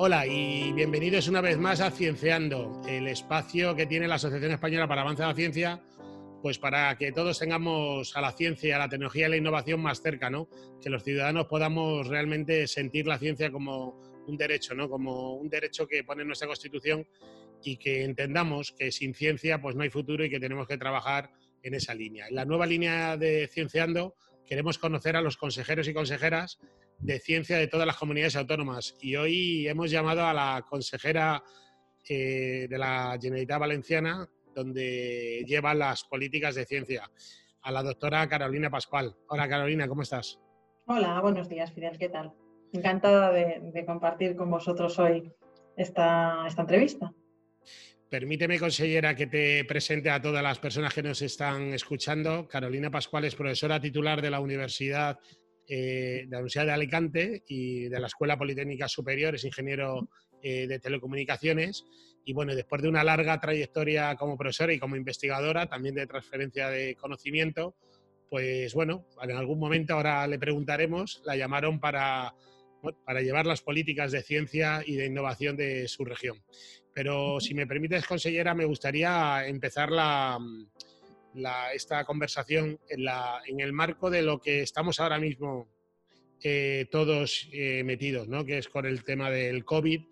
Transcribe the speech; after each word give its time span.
Hola 0.00 0.28
y 0.28 0.72
bienvenidos 0.74 1.26
una 1.26 1.40
vez 1.40 1.58
más 1.58 1.80
a 1.80 1.90
Cienceando, 1.90 2.80
el 2.86 3.08
espacio 3.08 3.74
que 3.74 3.84
tiene 3.84 4.06
la 4.06 4.14
Asociación 4.14 4.52
Española 4.52 4.86
para 4.86 5.00
Avance 5.00 5.22
de 5.22 5.28
la 5.28 5.34
Ciencia, 5.34 5.82
pues 6.40 6.56
para 6.56 6.96
que 6.96 7.10
todos 7.10 7.36
tengamos 7.36 8.16
a 8.16 8.20
la 8.20 8.30
ciencia, 8.30 8.76
a 8.76 8.78
la 8.78 8.88
tecnología 8.88 9.26
y 9.26 9.30
la 9.30 9.36
innovación 9.38 9.80
más 9.80 10.00
cerca, 10.00 10.30
¿no? 10.30 10.48
Que 10.80 10.88
los 10.88 11.02
ciudadanos 11.02 11.48
podamos 11.48 12.06
realmente 12.06 12.68
sentir 12.68 13.08
la 13.08 13.18
ciencia 13.18 13.50
como 13.50 14.00
un 14.28 14.36
derecho, 14.36 14.72
¿no? 14.72 14.88
Como 14.88 15.34
un 15.34 15.48
derecho 15.48 15.88
que 15.88 16.04
pone 16.04 16.24
nuestra 16.24 16.46
Constitución 16.46 17.04
y 17.64 17.76
que 17.76 18.04
entendamos 18.04 18.70
que 18.70 18.92
sin 18.92 19.14
ciencia 19.14 19.60
pues 19.60 19.74
no 19.74 19.82
hay 19.82 19.90
futuro 19.90 20.24
y 20.24 20.30
que 20.30 20.38
tenemos 20.38 20.68
que 20.68 20.78
trabajar 20.78 21.32
en 21.60 21.74
esa 21.74 21.92
línea. 21.92 22.28
En 22.28 22.36
la 22.36 22.44
nueva 22.44 22.66
línea 22.66 23.16
de 23.16 23.48
Cienciando 23.48 24.14
queremos 24.46 24.78
conocer 24.78 25.16
a 25.16 25.22
los 25.22 25.36
consejeros 25.36 25.88
y 25.88 25.92
consejeras 25.92 26.60
de 26.98 27.18
ciencia 27.20 27.56
de 27.58 27.68
todas 27.68 27.86
las 27.86 27.96
comunidades 27.96 28.36
autónomas 28.36 28.96
y 29.00 29.16
hoy 29.16 29.68
hemos 29.68 29.90
llamado 29.90 30.24
a 30.24 30.34
la 30.34 30.64
consejera 30.68 31.42
eh, 32.08 32.66
de 32.68 32.78
la 32.78 33.16
Generalitat 33.20 33.60
Valenciana 33.60 34.28
donde 34.54 35.44
lleva 35.46 35.72
las 35.74 36.02
políticas 36.04 36.56
de 36.56 36.66
ciencia, 36.66 37.08
a 37.62 37.70
la 37.70 37.82
doctora 37.82 38.28
Carolina 38.28 38.68
Pascual. 38.70 39.14
Hola 39.28 39.48
Carolina, 39.48 39.86
¿cómo 39.86 40.02
estás? 40.02 40.40
Hola, 40.86 41.20
buenos 41.20 41.48
días 41.48 41.72
Fidel, 41.72 41.96
¿qué 41.96 42.08
tal? 42.08 42.32
Encantada 42.72 43.30
de, 43.30 43.84
compartir 43.86 44.34
con 44.34 44.50
vosotros 44.50 44.98
hoy 44.98 45.32
esta, 45.76 46.44
esta 46.46 46.62
entrevista. 46.62 47.12
Permíteme, 48.10 48.58
consellera, 48.58 49.14
que 49.14 49.26
te 49.26 49.64
presente 49.64 50.10
a 50.10 50.20
todas 50.20 50.42
las 50.42 50.58
personas 50.58 50.94
que 50.94 51.02
nos 51.02 51.20
están 51.22 51.74
escuchando. 51.74 52.48
Carolina 52.48 52.90
Pascual 52.90 53.26
es 53.26 53.34
profesora 53.34 53.78
titular 53.78 54.22
de 54.22 54.30
la 54.30 54.40
Universidad 54.40 55.20
eh, 55.68 56.24
de 56.24 56.30
la 56.30 56.38
Universidad 56.38 56.64
de 56.64 56.72
Alicante 56.72 57.42
y 57.46 57.88
de 57.88 58.00
la 58.00 58.06
Escuela 58.06 58.38
Politécnica 58.38 58.88
Superior, 58.88 59.34
es 59.34 59.44
ingeniero 59.44 60.08
eh, 60.42 60.66
de 60.66 60.78
telecomunicaciones. 60.78 61.84
Y 62.24 62.32
bueno, 62.32 62.54
después 62.54 62.80
de 62.80 62.88
una 62.88 63.04
larga 63.04 63.38
trayectoria 63.38 64.16
como 64.16 64.38
profesora 64.38 64.72
y 64.72 64.78
como 64.78 64.96
investigadora, 64.96 65.66
también 65.66 65.94
de 65.94 66.06
transferencia 66.06 66.70
de 66.70 66.94
conocimiento, 66.94 67.74
pues 68.30 68.72
bueno, 68.72 69.06
en 69.22 69.32
algún 69.32 69.58
momento 69.58 69.94
ahora 69.94 70.26
le 70.26 70.38
preguntaremos, 70.38 71.22
la 71.24 71.36
llamaron 71.36 71.80
para, 71.80 72.34
para 73.04 73.20
llevar 73.20 73.46
las 73.46 73.62
políticas 73.62 74.12
de 74.12 74.22
ciencia 74.22 74.82
y 74.86 74.96
de 74.96 75.06
innovación 75.06 75.56
de 75.56 75.86
su 75.88 76.04
región. 76.04 76.42
Pero 76.94 77.40
si 77.40 77.54
me 77.54 77.66
permites, 77.66 78.06
consellera, 78.06 78.54
me 78.54 78.64
gustaría 78.64 79.46
empezar 79.46 79.90
la, 79.90 80.38
esta 81.72 82.04
conversación 82.04 82.78
en, 82.88 83.60
el 83.60 83.72
marco 83.72 84.10
de 84.10 84.22
lo 84.22 84.40
que 84.40 84.62
estamos 84.62 85.00
ahora 85.00 85.18
mismo 85.18 85.68
eh, 86.42 86.86
todos 86.90 87.48
eh, 87.52 87.82
metidos, 87.84 88.28
¿no? 88.28 88.44
que 88.44 88.58
es 88.58 88.68
con 88.68 88.86
el 88.86 89.04
tema 89.04 89.30
del 89.30 89.64
COVID. 89.64 90.02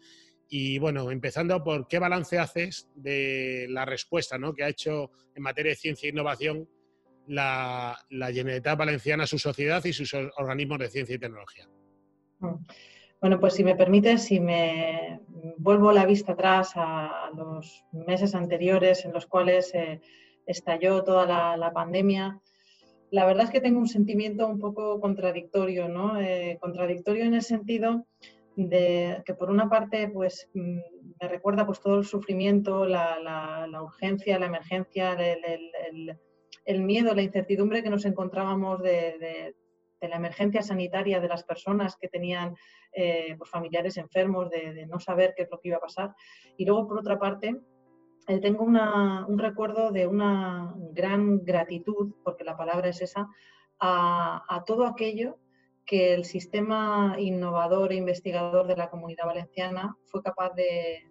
Y 0.49 0.79
bueno, 0.79 1.11
empezando 1.11 1.63
por 1.65 1.89
qué 1.89 1.99
balance 1.99 2.39
haces 2.39 2.89
de 2.95 3.67
la 3.69 3.85
respuesta 3.85 4.39
¿no? 4.39 4.55
que 4.55 4.65
ha 4.65 4.69
hecho 4.69 5.11
en 5.35 5.43
materia 5.43 5.71
de 5.71 5.77
ciencia 5.77 6.07
e 6.07 6.11
innovación 6.11 6.69
la, 7.27 7.99
la 8.11 8.33
Generalitat 8.33 8.79
Valenciana, 8.79 9.27
su 9.27 9.39
sociedad 9.39 9.85
y 9.85 9.93
sus 9.93 10.15
organismos 10.15 10.79
de 10.79 10.89
ciencia 10.89 11.17
y 11.17 11.19
tecnología. 11.19 11.69
Bueno, 13.21 13.41
pues 13.41 13.55
si 13.55 13.65
me 13.65 13.75
permite, 13.75 14.19
si 14.19 14.41
me 14.41 15.21
vuelvo 15.57 15.91
la 15.91 16.05
vista 16.05 16.33
atrás 16.33 16.73
a 16.77 17.31
los 17.35 17.85
meses 17.93 18.35
anteriores 18.35 19.05
en 19.05 19.13
los 19.13 19.27
cuales 19.27 19.75
eh, 19.75 20.01
estalló 20.47 21.03
toda 21.05 21.27
la, 21.57 21.73
pandemia, 21.73 22.41
la 23.11 23.27
verdad 23.27 23.45
es 23.45 23.51
que 23.51 23.61
tengo 23.61 23.79
un 23.79 23.89
sentimiento 23.89 24.47
un 24.47 24.59
poco 24.59 25.01
contradictorio, 25.01 25.89
¿no? 25.89 26.21
Eh, 26.21 26.59
contradictorio 26.61 27.25
en 27.25 27.35
el 27.35 27.43
sentido 27.43 28.07
de 28.57 29.23
que 29.25 29.35
por 29.35 29.51
una 29.51 29.69
parte 29.69 30.09
pues 30.09 30.49
mm, 30.55 30.79
me 31.21 31.29
recuerda 31.29 31.67
pues 31.67 31.81
todo 31.81 31.99
el 31.99 32.05
sufrimiento, 32.05 32.87
la, 32.87 33.69
urgencia, 33.83 34.39
la 34.39 34.47
emergencia, 34.47 35.15
el, 36.65 36.83
miedo, 36.83 37.15
la 37.15 37.23
incertidumbre 37.23 37.83
que 37.83 37.91
nos 37.91 38.07
encontrábamos 38.07 38.83
de, 38.83 39.55
la 40.01 40.17
emergencia 40.17 40.63
sanitaria 40.63 41.21
de 41.21 41.29
las 41.29 41.43
personas 41.43 41.97
que 41.97 42.09
tenían 42.09 42.55
eh, 42.93 43.35
pues, 43.37 43.51
familiares 43.51 43.97
enfermos, 43.97 44.51
de, 44.51 44.87
no 44.87 45.01
saber 45.01 45.35
qué 45.37 45.43
es 45.43 45.51
lo 45.51 45.59
que 45.61 45.69
iba 45.69 45.79
a 45.79 45.81
pasar. 45.81 46.15
Y 46.57 46.65
luego, 46.65 46.87
por 46.87 46.99
otra 46.99 47.19
parte, 47.19 47.57
eh, 48.29 48.41
tengo 48.41 48.65
un 48.65 49.39
recuerdo 49.39 49.93
de 49.93 50.07
una 50.07 50.75
gran 50.93 51.45
gratitud, 51.45 52.15
porque 52.25 52.43
la 52.43 52.57
palabra 52.57 52.89
es 52.89 53.01
esa, 53.01 53.29
a, 53.79 54.65
todo 54.67 54.87
aquello 54.87 55.39
que 55.85 56.13
el 56.13 56.25
sistema 56.25 57.15
innovador 57.19 57.93
e 57.93 57.97
investigador 57.97 58.67
de 58.67 58.77
la 58.77 58.91
comunidad 58.91 59.27
valenciana 59.27 59.97
fue 60.07 60.23
capaz 60.23 60.55
de, 60.55 61.05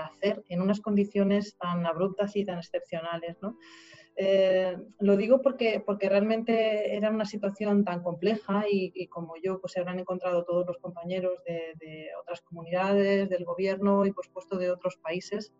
hacer 0.00 0.42
en 0.48 0.62
unas 0.62 0.80
condiciones 0.80 1.58
tan 1.58 1.84
abruptas 1.84 2.34
y 2.36 2.46
tan 2.46 2.56
excepcionales. 2.56 3.36
Eh, 4.16 4.78
lo 5.00 5.14
digo 5.18 5.42
porque, 5.42 5.82
porque 5.84 6.08
realmente 6.08 6.96
era 6.96 7.10
una 7.10 7.26
situación 7.26 7.84
tan 7.84 8.02
compleja 8.02 8.64
y, 8.70 9.06
como 9.08 9.34
yo, 9.36 9.60
pues 9.60 9.74
se 9.74 9.80
habrán 9.80 9.98
encontrado 9.98 10.44
todos 10.44 10.66
los 10.66 10.78
compañeros 10.78 11.44
de, 11.44 11.74
de, 11.78 12.08
otras 12.18 12.40
comunidades, 12.40 13.28
del 13.28 13.44
gobierno 13.44 14.06
y 14.06 14.12
por 14.12 14.24
supuesto 14.24 14.56
de 14.56 14.70
otros 14.70 14.96
países 14.96 15.52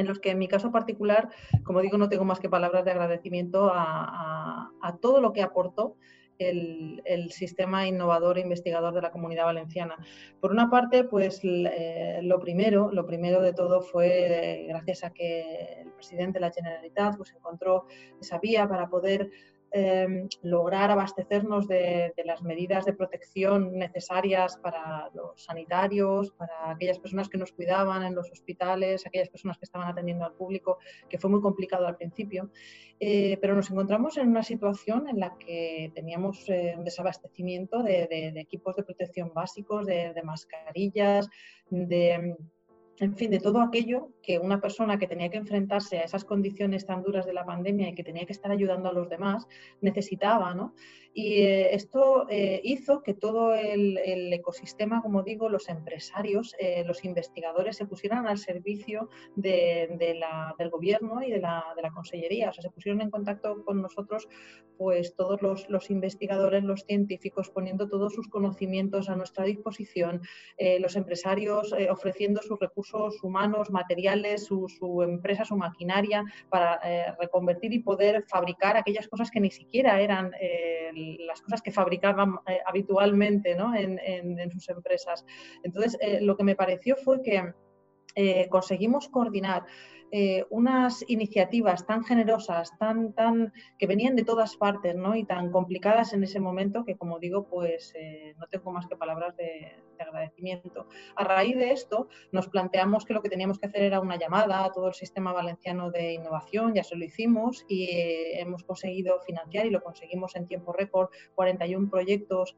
en 0.00 0.08
los 0.08 0.18
que 0.18 0.30
en 0.30 0.38
mi 0.38 0.48
caso 0.48 0.72
particular, 0.72 1.28
como 1.62 1.80
digo, 1.80 1.98
no 1.98 2.08
tengo 2.08 2.24
más 2.24 2.40
que 2.40 2.48
palabras 2.48 2.84
de 2.84 2.90
agradecimiento 2.90 3.70
a, 3.72 4.72
todo 5.00 5.20
lo 5.20 5.32
que 5.32 5.42
aportó 5.42 5.96
el, 6.38 7.30
sistema 7.30 7.86
innovador 7.86 8.38
e 8.38 8.40
investigador 8.40 8.94
de 8.94 9.02
la 9.02 9.12
comunidad 9.12 9.44
valenciana. 9.44 9.96
Por 10.40 10.50
una 10.50 10.68
parte, 10.68 11.04
pues 11.04 11.40
eh, 11.44 12.20
lo 12.22 12.40
primero, 12.40 12.90
lo 12.92 13.06
primero 13.06 13.40
de 13.40 13.52
todo 13.52 13.82
fue 13.82 14.62
eh, 14.62 14.66
gracias 14.66 15.04
a 15.04 15.10
que 15.10 15.82
el 15.82 15.92
presidente 15.92 16.38
de 16.38 16.46
la 16.46 16.52
Generalitat 16.52 17.16
pues, 17.16 17.32
encontró 17.32 17.86
esa 18.20 18.38
vía 18.38 18.66
para 18.68 18.88
poder 18.88 19.30
Em, 19.72 20.28
lograr 20.42 20.90
abastecernos 20.90 21.68
de, 21.68 22.12
las 22.24 22.42
medidas 22.42 22.84
de 22.84 22.92
protección 22.92 23.78
necesarias 23.78 24.56
para 24.56 25.08
los 25.14 25.44
sanitarios, 25.44 26.32
para 26.32 26.72
aquellas 26.72 26.98
personas 26.98 27.28
que 27.28 27.38
nos 27.38 27.52
cuidaban 27.52 28.02
en 28.02 28.16
los 28.16 28.32
hospitales, 28.32 29.06
aquellas 29.06 29.28
personas 29.28 29.58
que 29.58 29.66
estaban 29.66 29.86
atendiendo 29.86 30.24
al 30.24 30.32
público, 30.32 30.78
que 31.08 31.18
fue 31.18 31.30
muy 31.30 31.40
complicado 31.40 31.86
al 31.86 31.96
principio. 31.96 32.50
Eh, 32.98 33.38
pero 33.40 33.54
nos 33.54 33.70
encontramos 33.70 34.16
en 34.16 34.28
una 34.28 34.42
situación 34.42 35.08
en 35.08 35.20
la 35.20 35.38
que 35.38 35.92
teníamos 35.94 36.48
eh, 36.48 36.74
un 36.76 36.84
desabastecimiento 36.84 37.84
de, 37.84 38.32
equipos 38.40 38.74
de 38.74 38.82
protección 38.82 39.32
básicos, 39.32 39.86
de 39.86 40.20
mascarillas, 40.24 41.28
de 41.70 42.36
en 43.00 43.16
fin, 43.16 43.30
de 43.30 43.40
todo 43.40 43.62
aquello 43.62 44.10
que 44.22 44.38
una 44.38 44.60
persona 44.60 44.98
que 44.98 45.06
tenía 45.06 45.30
que 45.30 45.38
enfrentarse 45.38 45.98
a 45.98 46.02
esas 46.02 46.24
condiciones 46.24 46.84
tan 46.84 47.02
duras 47.02 47.24
de 47.24 47.32
la 47.32 47.46
pandemia 47.46 47.88
y 47.88 47.94
que 47.94 48.04
tenía 48.04 48.26
que 48.26 48.32
estar 48.32 48.50
ayudando 48.50 48.90
a 48.90 48.92
los 48.92 49.08
demás 49.08 49.46
necesitaba, 49.80 50.54
¿no? 50.54 50.74
Y 51.12 51.42
eh, 51.42 51.74
esto 51.74 52.26
eh, 52.28 52.60
hizo 52.62 53.02
que 53.02 53.14
todo 53.14 53.52
el, 53.54 53.98
ecosistema, 54.32 55.02
como 55.02 55.24
digo, 55.24 55.48
los 55.48 55.68
empresarios, 55.68 56.54
eh, 56.58 56.84
los 56.86 57.04
investigadores 57.04 57.76
se 57.76 57.86
pusieran 57.86 58.28
al 58.28 58.38
servicio 58.38 59.08
del 59.34 60.70
gobierno 60.70 61.20
y 61.22 61.32
de 61.32 61.40
la, 61.40 61.64
consellería. 61.92 62.50
O 62.50 62.52
sea, 62.52 62.62
se 62.62 62.70
pusieron 62.70 63.00
en 63.00 63.10
contacto 63.10 63.64
con 63.64 63.82
nosotros, 63.82 64.28
pues 64.78 65.16
todos 65.16 65.40
los 65.42 65.90
investigadores, 65.90 66.62
los 66.62 66.84
científicos, 66.84 67.50
poniendo 67.50 67.88
todos 67.88 68.14
sus 68.14 68.28
conocimientos 68.28 69.08
a 69.08 69.16
nuestra 69.16 69.44
disposición, 69.44 70.22
los 70.78 70.96
empresarios 70.96 71.74
ofreciendo 71.90 72.40
sus 72.42 72.58
recursos 72.58 72.89
humanos, 73.22 73.70
materiales, 73.70 74.44
su, 74.44 74.68
su 74.68 75.02
empresa, 75.02 75.44
su 75.44 75.56
maquinaria 75.56 76.24
para 76.48 76.80
reconvertir 77.18 77.72
y 77.72 77.80
poder 77.80 78.24
fabricar 78.28 78.76
aquellas 78.76 79.08
cosas 79.08 79.30
que 79.30 79.40
ni 79.40 79.50
siquiera 79.50 80.00
eran 80.00 80.32
las 80.94 81.40
cosas 81.42 81.62
que 81.62 81.70
fabricaban 81.70 82.38
eh, 82.46 82.60
habitualmente 82.66 83.52
en, 83.52 84.50
sus 84.50 84.68
empresas. 84.68 85.24
Entonces, 85.62 85.96
eh, 86.00 86.20
lo 86.20 86.36
que 86.36 86.44
me 86.44 86.56
pareció 86.56 86.96
fue 86.96 87.22
que 87.22 87.52
eh, 88.14 88.48
conseguimos 88.48 89.08
coordinar 89.08 89.64
unas 90.50 91.04
iniciativas 91.08 91.86
tan 91.86 92.04
generosas, 92.04 92.76
tan, 92.78 93.12
tan, 93.12 93.52
que 93.78 93.86
venían 93.86 94.16
de 94.16 94.24
todas 94.24 94.56
partes 94.56 94.96
y 95.14 95.24
tan 95.24 95.50
complicadas 95.50 96.12
en 96.12 96.24
ese 96.24 96.40
momento 96.40 96.84
que, 96.84 96.96
como 96.96 97.18
digo, 97.18 97.46
pues 97.48 97.94
no 98.38 98.46
tengo 98.48 98.72
más 98.72 98.86
que 98.86 98.96
palabras 98.96 99.36
de, 99.36 99.72
agradecimiento. 100.00 100.86
A 101.16 101.24
raíz 101.24 101.56
de 101.56 101.72
esto, 101.72 102.08
nos 102.32 102.48
planteamos 102.48 103.04
que 103.04 103.14
lo 103.14 103.22
que 103.22 103.28
teníamos 103.28 103.58
que 103.58 103.66
hacer 103.66 103.82
era 103.82 104.00
una 104.00 104.16
llamada 104.16 104.64
a 104.64 104.72
todo 104.72 104.88
el 104.88 104.94
sistema 104.94 105.32
valenciano 105.32 105.90
de 105.90 106.14
innovación, 106.14 106.74
ya 106.74 106.84
se 106.84 106.96
lo 106.96 107.04
hicimos 107.04 107.64
y 107.68 107.84
eh, 107.84 108.40
hemos 108.40 108.64
conseguido 108.64 109.20
financiar 109.20 109.66
y 109.66 109.70
lo 109.70 109.82
conseguimos 109.82 110.36
en 110.36 110.46
tiempo 110.46 110.72
récord 110.72 111.10
41 111.34 111.90
proyectos 111.90 112.56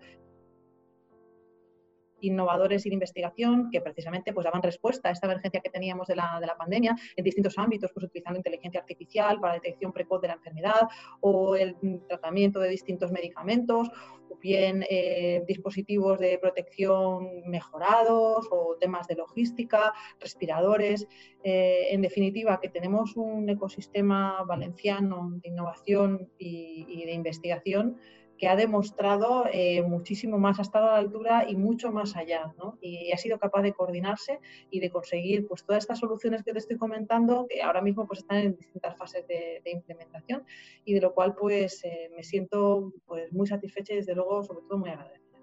innovadores 2.22 2.86
y 2.86 2.88
de 2.88 2.94
investigación 2.94 3.70
que 3.70 3.80
precisamente 3.80 4.32
pues, 4.32 4.44
daban 4.44 4.62
respuesta 4.62 5.08
a 5.08 5.12
esta 5.12 5.26
emergencia 5.26 5.60
que 5.60 5.70
teníamos 5.70 6.08
de 6.08 6.16
la, 6.16 6.38
de 6.40 6.46
la 6.46 6.56
pandemia 6.56 6.96
en 7.16 7.24
distintos 7.24 7.58
ámbitos, 7.58 7.90
pues 7.92 8.06
utilizando 8.06 8.38
inteligencia 8.38 8.80
artificial 8.80 9.38
para 9.40 9.54
la 9.54 9.60
detección 9.60 9.92
precoz 9.92 10.20
de 10.22 10.28
la 10.28 10.34
enfermedad 10.34 10.88
o 11.20 11.56
el 11.56 11.76
tratamiento 12.08 12.60
de 12.60 12.68
distintos 12.68 13.12
medicamentos 13.12 13.88
o 14.28 14.36
bien 14.36 14.84
eh, 14.88 15.44
dispositivos 15.46 16.18
de 16.18 16.38
protección 16.38 17.42
mejorados 17.46 18.48
o 18.50 18.76
temas 18.80 19.06
de 19.06 19.16
logística, 19.16 19.92
respiradores. 20.20 21.06
Eh, 21.44 21.88
en 21.90 22.02
definitiva, 22.02 22.60
que 22.60 22.68
tenemos 22.68 23.16
un 23.16 23.48
ecosistema 23.48 24.42
valenciano 24.44 25.32
de 25.42 25.48
innovación 25.48 26.30
y 26.38 27.04
de 27.04 27.12
investigación 27.12 27.98
que 28.42 28.48
ha 28.48 28.56
demostrado 28.56 29.44
eh, 29.52 29.82
muchísimo 29.82 30.36
más, 30.36 30.58
ha 30.58 30.62
estado 30.62 30.88
a 30.88 30.92
la 30.94 30.98
altura 30.98 31.46
y 31.48 31.54
mucho 31.54 31.92
más 31.92 32.16
allá. 32.16 32.52
Y 32.80 33.12
ha 33.12 33.16
sido 33.16 33.38
capaz 33.38 33.62
de 33.62 33.72
coordinarse 33.72 34.40
y 34.68 34.80
de 34.80 34.90
conseguir 34.90 35.46
pues, 35.46 35.64
todas 35.64 35.84
estas 35.84 36.00
soluciones 36.00 36.42
que 36.42 36.52
te 36.52 36.58
estoy 36.58 36.76
comentando, 36.76 37.46
que 37.48 37.62
ahora 37.62 37.80
mismo 37.80 38.04
pues, 38.04 38.18
están 38.18 38.38
en 38.38 38.56
distintas 38.56 38.98
fases 38.98 39.24
de, 39.28 39.62
implementación 39.64 40.44
y 40.84 40.92
de 40.92 41.00
lo 41.00 41.14
cual 41.14 41.36
pues, 41.36 41.84
eh, 41.84 42.10
me 42.16 42.24
siento 42.24 42.92
pues, 43.06 43.32
muy 43.32 43.46
satisfecha 43.46 43.92
y 43.92 43.98
desde 43.98 44.16
luego, 44.16 44.42
sobre 44.42 44.62
todo, 44.66 44.76
muy 44.76 44.90
agradecida. 44.90 45.38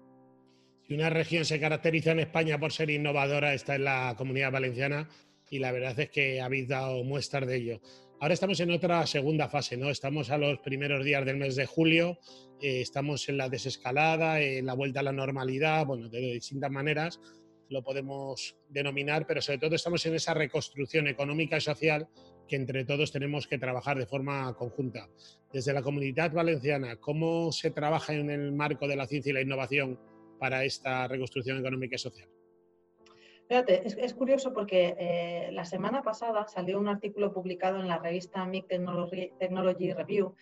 Si 0.82 0.92
una 0.92 1.08
región 1.08 1.46
se 1.46 1.58
caracteriza 1.58 2.10
en 2.10 2.20
España 2.20 2.60
por 2.60 2.70
ser 2.70 2.90
innovadora, 2.90 3.54
está 3.54 3.76
en 3.76 3.84
la 3.84 4.14
comunidad 4.18 4.52
valenciana 4.52 5.08
y 5.48 5.58
la 5.58 5.72
verdad 5.72 5.98
es 5.98 6.10
que 6.10 6.42
habéis 6.42 6.68
dado 6.68 7.02
muestras 7.02 7.46
de 7.46 7.56
ello. 7.56 7.80
Ahora 8.22 8.34
estamos 8.34 8.60
en 8.60 8.70
otra 8.70 9.06
segunda 9.06 9.48
fase, 9.48 9.78
¿no? 9.78 9.88
Estamos 9.88 10.28
a 10.28 10.36
los 10.36 10.58
primeros 10.58 11.02
días 11.02 11.24
del 11.24 11.38
mes 11.38 11.56
de 11.56 11.64
julio, 11.64 12.18
eh, 12.60 12.82
estamos 12.82 13.26
en 13.30 13.38
la 13.38 13.48
desescalada, 13.48 14.42
en 14.42 14.66
la 14.66 14.74
vuelta 14.74 15.00
a 15.00 15.04
la 15.04 15.12
normalidad, 15.12 15.86
bueno, 15.86 16.10
de 16.10 16.20
distintas 16.20 16.70
maneras 16.70 17.18
lo 17.70 17.82
podemos 17.82 18.56
denominar, 18.68 19.26
pero 19.26 19.40
sobre 19.40 19.58
todo 19.58 19.74
estamos 19.74 20.04
en 20.04 20.16
esa 20.16 20.34
reconstrucción 20.34 21.06
económica 21.06 21.56
y 21.56 21.60
social 21.62 22.08
que 22.46 22.56
entre 22.56 22.84
todos 22.84 23.10
tenemos 23.10 23.46
que 23.46 23.58
trabajar 23.58 23.96
de 23.96 24.06
forma 24.06 24.52
conjunta. 24.54 25.08
Desde 25.50 25.72
la 25.72 25.80
comunidad 25.80 26.32
valenciana, 26.32 26.96
¿cómo 26.96 27.52
se 27.52 27.70
trabaja 27.70 28.12
en 28.12 28.28
el 28.28 28.52
marco 28.52 28.86
de 28.86 28.96
la 28.96 29.06
ciencia 29.06 29.30
y 29.30 29.34
la 29.34 29.40
innovación 29.40 29.98
para 30.38 30.64
esta 30.64 31.08
reconstrucción 31.08 31.58
económica 31.58 31.94
y 31.94 31.98
social? 31.98 32.28
Fíjate, 33.50 33.82
es, 33.84 34.14
curioso 34.14 34.52
porque 34.52 34.94
eh, 34.96 35.48
la 35.50 35.64
semana 35.64 36.04
pasada 36.04 36.46
salió 36.46 36.78
un 36.78 36.86
artículo 36.86 37.32
publicado 37.32 37.80
en 37.80 37.88
la 37.88 37.98
revista 37.98 38.46
MIC 38.46 38.68
Technology, 38.68 39.92
Review 39.92 40.36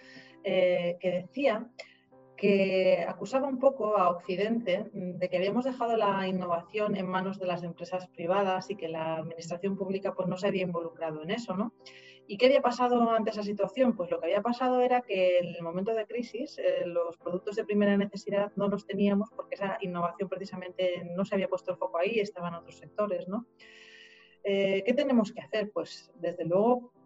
eh, 0.45 0.99
que 1.01 1.11
decía 1.13 1.67
que 2.39 3.05
acusaba 3.07 3.49
un 3.49 3.59
poco 3.59 3.99
a 3.99 4.11
Occidente 4.11 4.87
de 4.93 5.29
que 5.29 5.37
habíamos 5.37 5.65
dejado 5.65 5.97
la 5.97 6.27
innovación 6.29 6.97
en 6.97 7.07
manos 7.07 7.41
de 7.41 7.47
las 7.47 7.65
empresas 7.65 8.07
privadas 8.09 8.71
y 8.71 8.77
que 8.77 8.89
la 8.89 9.17
administración 9.17 9.77
pública 9.77 10.15
pues, 10.15 10.29
no 10.29 10.37
se 10.37 10.47
había 10.47 10.63
involucrado 10.63 11.23
en 11.25 11.33
eso, 11.33 11.57
¿no? 11.57 11.75
¿Y 12.29 12.37
qué 12.37 12.47
había 12.47 12.63
pasado 12.63 13.11
ante 13.11 13.31
esa 13.31 13.43
situación? 13.43 13.97
Pues 13.97 14.11
lo 14.11 14.21
que 14.21 14.27
había 14.27 14.43
pasado 14.43 14.83
era 14.83 15.01
que 15.01 15.39
en 15.39 15.47
el 15.47 15.63
momento 15.63 15.95
de 15.95 16.07
crisis 16.07 16.59
eh, 16.59 16.87
los 16.87 17.17
productos 17.17 17.57
de 17.57 17.65
primera 17.65 17.97
necesidad 17.97 18.53
no 18.55 18.69
los 18.69 18.87
teníamos 18.87 19.31
porque 19.35 19.57
esa 19.57 19.79
innovación 19.81 20.29
precisamente 20.29 21.11
no 21.17 21.25
se 21.25 21.35
había 21.35 21.49
puesto 21.49 21.73
el 21.73 21.79
foco 21.79 21.99
ahí, 21.99 22.21
estaban 22.21 22.55
otros 22.55 22.77
sectores, 22.77 23.27
¿no? 23.27 23.47
Eh, 24.45 24.85
¿Qué 24.87 24.95
tenemos 24.95 25.33
que 25.33 25.41
hacer? 25.41 25.71
Pues 25.73 26.13
desde 26.15 26.45
luego 26.45 26.93
mm, 26.95 26.98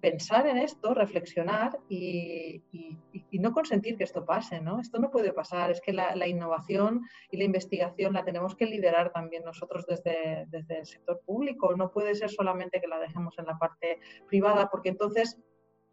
pensar 0.00 0.46
en 0.46 0.58
esto, 0.58 0.92
reflexionar 0.92 1.78
y, 1.88 2.62
no 3.32 3.52
consentir 3.52 3.96
que 3.96 4.04
esto 4.04 4.24
pase, 4.24 4.60
¿no? 4.60 4.80
Esto 4.80 4.98
no 4.98 5.10
puede 5.10 5.32
pasar, 5.32 5.70
es 5.70 5.80
que 5.80 5.92
la, 5.92 6.26
innovación 6.26 7.02
y 7.30 7.36
la 7.36 7.44
investigación 7.44 8.14
la 8.14 8.24
tenemos 8.24 8.54
que 8.54 8.66
liderar 8.66 9.12
también 9.12 9.44
nosotros 9.44 9.86
desde, 9.86 10.46
desde 10.48 10.78
el 10.78 10.86
sector 10.86 11.20
público, 11.24 11.74
no 11.76 11.90
puede 11.90 12.14
ser 12.14 12.30
solamente 12.30 12.80
que 12.80 12.88
la 12.88 12.98
dejemos 12.98 13.38
en 13.38 13.46
la 13.46 13.58
parte 13.58 14.00
privada, 14.26 14.68
porque 14.70 14.88
entonces 14.88 15.38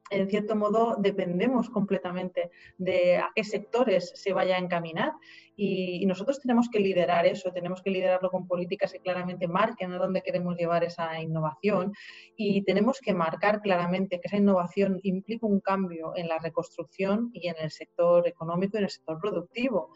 en 0.10 0.30
cierto 0.30 0.56
modo 0.56 0.96
dependemos 1.00 1.70
completamente 1.70 2.52
de 2.78 3.18
a 3.18 3.32
qué 3.34 3.44
sectores 3.44 4.12
se 4.16 4.34
vaya 4.34 4.56
a 4.56 4.60
encaminar 4.60 5.14
y, 5.56 6.06
nosotros 6.06 6.40
tenemos 6.40 6.70
que 6.70 6.80
liderar 6.80 7.26
eso, 7.26 7.52
tenemos 7.52 7.82
que 7.82 7.90
liderarlo 7.90 8.30
con 8.30 8.48
políticas 8.48 8.92
que 8.92 9.00
claramente 9.00 9.48
marquen 9.48 9.92
a 9.94 9.98
dónde 9.98 10.22
queremos 10.22 10.56
llevar 10.58 10.84
esa 10.84 11.20
innovación 11.22 11.94
y 12.36 12.64
tenemos 12.64 13.00
que 13.00 13.14
marcar 13.14 13.62
claramente 13.62 14.20
que 14.20 14.28
esa 14.28 14.38
innovación 14.38 15.00
implica 15.04 15.48
un 15.48 15.60
cambio 15.60 16.14
en 16.16 16.28
la 16.28 16.40
reconstrucción 16.40 17.32
y 17.34 17.48
en 17.48 17.56
el 17.60 17.72
sector 17.72 18.28
económico 18.28 18.78
y 18.78 18.80
en 18.80 18.84
el 18.86 18.90
sector 18.90 19.20
productivo. 19.20 19.92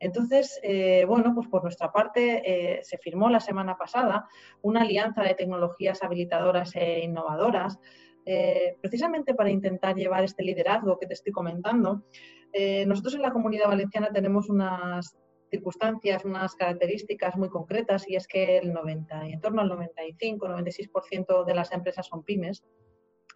Entonces, 0.00 0.58
eh, 0.62 1.04
bueno, 1.06 1.34
pues 1.34 1.48
por 1.48 1.62
nuestra 1.62 1.92
parte 1.92 2.42
eh, 2.44 2.80
se 2.82 2.98
firmó 2.98 3.30
la 3.30 3.40
semana 3.40 3.76
pasada 3.76 4.26
una 4.60 4.82
alianza 4.82 5.22
de 5.22 5.34
tecnologías 5.34 6.02
habilitadoras 6.02 6.74
e 6.74 7.00
innovadoras 7.00 7.78
eh, 8.26 8.76
precisamente 8.80 9.34
para 9.34 9.50
intentar 9.50 9.94
llevar 9.96 10.24
este 10.24 10.42
liderazgo 10.42 10.98
que 10.98 11.06
te 11.06 11.14
estoy 11.14 11.32
comentando. 11.32 12.04
Eh, 12.52 12.86
nosotros 12.86 13.14
en 13.14 13.22
la 13.22 13.32
comunidad 13.32 13.68
valenciana 13.68 14.10
tenemos 14.12 14.48
unas 14.48 15.16
circunstancias, 15.50 16.24
unas 16.24 16.54
características 16.54 17.36
muy 17.36 17.48
concretas 17.48 18.08
y 18.08 18.16
es 18.16 18.26
que 18.26 18.58
el 18.58 18.72
90, 18.72 19.28
en 19.28 19.40
torno 19.40 19.62
al 19.62 19.70
95-96% 19.70 21.44
de 21.44 21.54
las 21.54 21.72
empresas 21.72 22.06
son 22.06 22.24
pymes 22.24 22.64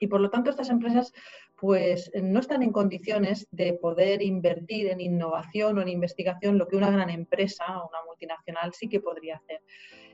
y 0.00 0.06
por 0.06 0.20
lo 0.20 0.30
tanto 0.30 0.50
estas 0.50 0.70
empresas 0.70 1.12
pues 1.56 2.10
no 2.14 2.40
están 2.40 2.62
en 2.62 2.72
condiciones 2.72 3.46
de 3.50 3.74
poder 3.74 4.22
invertir 4.22 4.88
en 4.88 5.00
innovación 5.00 5.78
o 5.78 5.82
en 5.82 5.88
investigación 5.88 6.58
lo 6.58 6.68
que 6.68 6.76
una 6.76 6.90
gran 6.90 7.10
empresa 7.10 7.64
o 7.80 7.88
una 7.88 8.04
multinacional 8.06 8.72
sí 8.74 8.88
que 8.88 9.00
podría 9.00 9.36
hacer. 9.36 9.60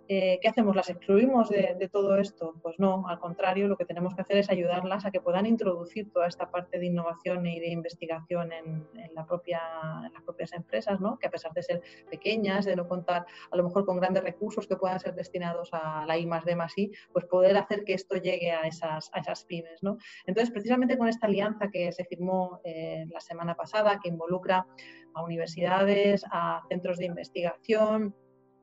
Eh, 0.07 0.39
¿Qué 0.43 0.49
hacemos? 0.49 0.77
¿Las 0.77 0.91
excluimos 0.91 1.49
de, 1.49 1.89
todo 1.91 2.19
esto? 2.19 2.55
Pues 2.63 2.79
no, 2.79 3.09
al 3.09 3.19
contrario, 3.19 3.69
lo 3.69 3.77
que 3.77 3.87
tenemos 3.87 4.15
que 4.15 4.21
hacer 4.21 4.37
es 4.37 4.51
ayudarlas 4.51 5.07
a 5.07 5.11
que 5.11 5.21
puedan 5.21 5.47
introducir 5.47 6.13
toda 6.13 6.27
esta 6.27 6.51
parte 6.51 6.79
de 6.79 6.87
innovación 6.87 7.47
y 7.47 7.59
de 7.59 7.69
investigación 7.69 8.53
en, 8.53 8.87
las 9.15 9.27
propias 9.27 10.53
empresas, 10.53 10.99
que 11.21 11.27
a 11.27 11.31
pesar 11.31 11.53
de 11.53 11.63
ser 11.63 11.83
pequeñas, 12.11 12.67
de 12.67 12.77
no 12.77 12.87
contar 12.87 13.25
a 13.51 13.57
lo 13.57 13.65
mejor 13.65 13.87
con 13.87 13.97
grandes 13.97 14.25
recursos 14.25 14.67
que 14.67 14.77
puedan 14.77 15.01
ser 15.01 15.15
destinados 15.15 15.71
a 15.73 16.05
la 16.07 16.19
I 16.19 16.27
más 16.27 16.45
D 16.45 16.57
I, 16.77 16.91
pues 17.13 17.25
poder 17.25 17.57
hacer 17.57 17.85
que 17.85 17.95
esto 17.95 18.17
llegue 18.17 18.51
a 18.53 18.63
esas, 18.67 19.11
pymes. 19.47 19.81
Entonces, 20.27 20.51
precisamente 20.51 20.99
con 20.99 21.09
esta 21.09 21.27
alianza 21.27 21.71
que 21.71 21.93
se 21.93 22.05
firmó 22.05 22.61
eh, 22.65 23.07
la 23.11 23.21
semana 23.21 23.55
pasada, 23.55 23.99
que 24.03 24.09
involucra 24.11 24.67
a 25.15 25.23
universidades, 25.23 26.25
a 26.31 26.63
centros 26.69 26.99
de 26.99 27.07
investigación, 27.07 28.15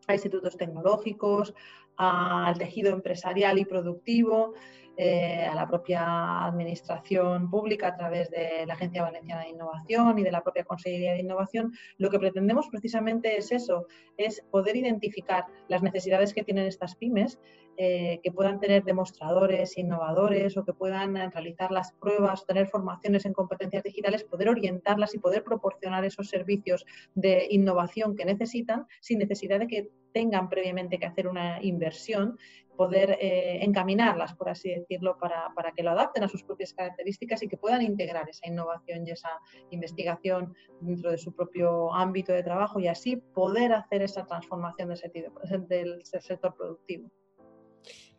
a 0.08 0.14
institutos 0.14 0.58
tecnológicos, 0.58 1.54
al 1.98 2.58
tejido 2.58 2.92
empresarial 2.92 3.60
y 3.60 3.66
productivo, 3.66 4.54
eh, 4.98 5.46
a 5.46 5.56
la 5.56 5.68
propia 5.68 6.46
administración 6.46 7.50
pública 7.50 7.88
a 7.88 7.96
través 7.96 8.30
de 8.30 8.66
la 8.66 8.74
Agencia 8.74 9.04
Valenciana 9.04 9.44
de 9.44 9.50
Innovación 9.50 10.20
y 10.20 10.24
de 10.24 10.32
la 10.32 10.44
propia 10.44 10.64
Consejería 10.64 11.14
de 11.14 11.20
Innovación, 11.20 11.74
lo 11.98 12.10
que 12.10 12.20
pretendemos 12.20 12.68
precisamente 12.70 13.38
es 13.38 13.52
eso, 13.52 13.88
es 14.18 14.44
poder 14.52 14.76
identificar 14.76 15.46
las 15.68 15.82
necesidades 15.82 16.34
que 16.34 16.44
tienen 16.44 16.68
estas 16.68 16.96
pymes 16.96 17.40
eh, 17.78 18.20
que 18.22 18.32
puedan 18.32 18.60
tener 18.60 18.84
demostradores 18.84 19.78
innovadores 19.78 20.58
o 20.58 20.66
que 20.66 20.74
puedan 20.74 21.16
realizar 21.32 21.72
las 21.72 21.94
pruebas, 21.94 22.46
tener 22.46 22.68
formaciones 22.68 23.26
en 23.26 23.34
competencias 23.34 23.84
digitales, 23.84 24.26
poder 24.26 24.50
orientarlas 24.50 25.16
y 25.16 25.20
poder 25.20 25.44
proporcionar 25.44 26.04
esos 26.04 26.28
servicios 26.28 26.86
de 27.16 27.48
innovación 27.50 28.16
que 28.16 28.26
necesitan 28.26 28.86
sin 29.00 29.20
necesidad 29.20 29.60
de 29.60 29.68
que 29.68 29.90
tengan 30.14 30.50
previamente 30.50 31.00
que 31.00 31.06
hacer 31.06 31.28
una 31.28 31.64
inversión, 31.64 32.38
poder 32.78 33.18
eh, 33.20 33.60
encaminarlas, 33.64 34.34
por 34.34 34.50
así 34.50 34.70
decirlo, 34.70 35.18
para, 35.20 35.54
para, 35.56 35.72
que 35.72 35.84
lo 35.84 35.92
adapten 35.92 36.24
a 36.24 36.28
sus 36.28 36.44
propias 36.44 36.74
características 36.74 37.44
y 37.44 37.48
que 37.48 37.58
puedan 37.58 37.82
integrar 37.82 38.30
esa 38.30 38.48
innovación 38.48 39.06
y 39.06 39.12
esa 39.12 39.30
investigación 39.70 40.54
dentro 40.80 41.12
de 41.12 41.18
su 41.18 41.34
propio 41.36 41.94
ámbito 41.94 42.34
de 42.34 42.44
trabajo 42.44 42.80
y 42.80 42.88
así 42.88 43.18
poder 43.18 43.74
hacer 43.74 44.02
esa 44.02 44.26
transformación 44.26 44.90
del 44.90 46.02
sector 46.04 46.56
productivo. 46.56 47.12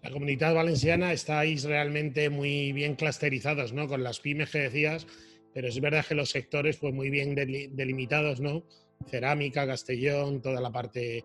La 0.03 0.11
comunidad 0.11 0.55
valenciana 0.55 1.13
estáis 1.13 1.63
realmente 1.63 2.29
muy 2.29 2.73
bien 2.73 2.97
clusterizados, 2.97 3.73
¿no? 3.73 3.87
Con 3.87 4.03
las 4.03 4.19
pymes 4.19 4.51
que 4.51 4.59
decías, 4.59 5.07
pero 5.55 5.69
es 5.69 5.81
verdad 5.81 6.05
que 6.05 6.17
los 6.17 6.31
sectores, 6.31 6.77
pues 6.77 6.93
muy 6.93 7.09
bien 7.09 7.37
delimitados, 7.37 8.41
¿no? 8.41 8.65
Cerámica, 9.07 9.65
Castellón, 9.65 10.43
toda 10.43 10.61
la 10.61 10.73
parte, 10.73 11.25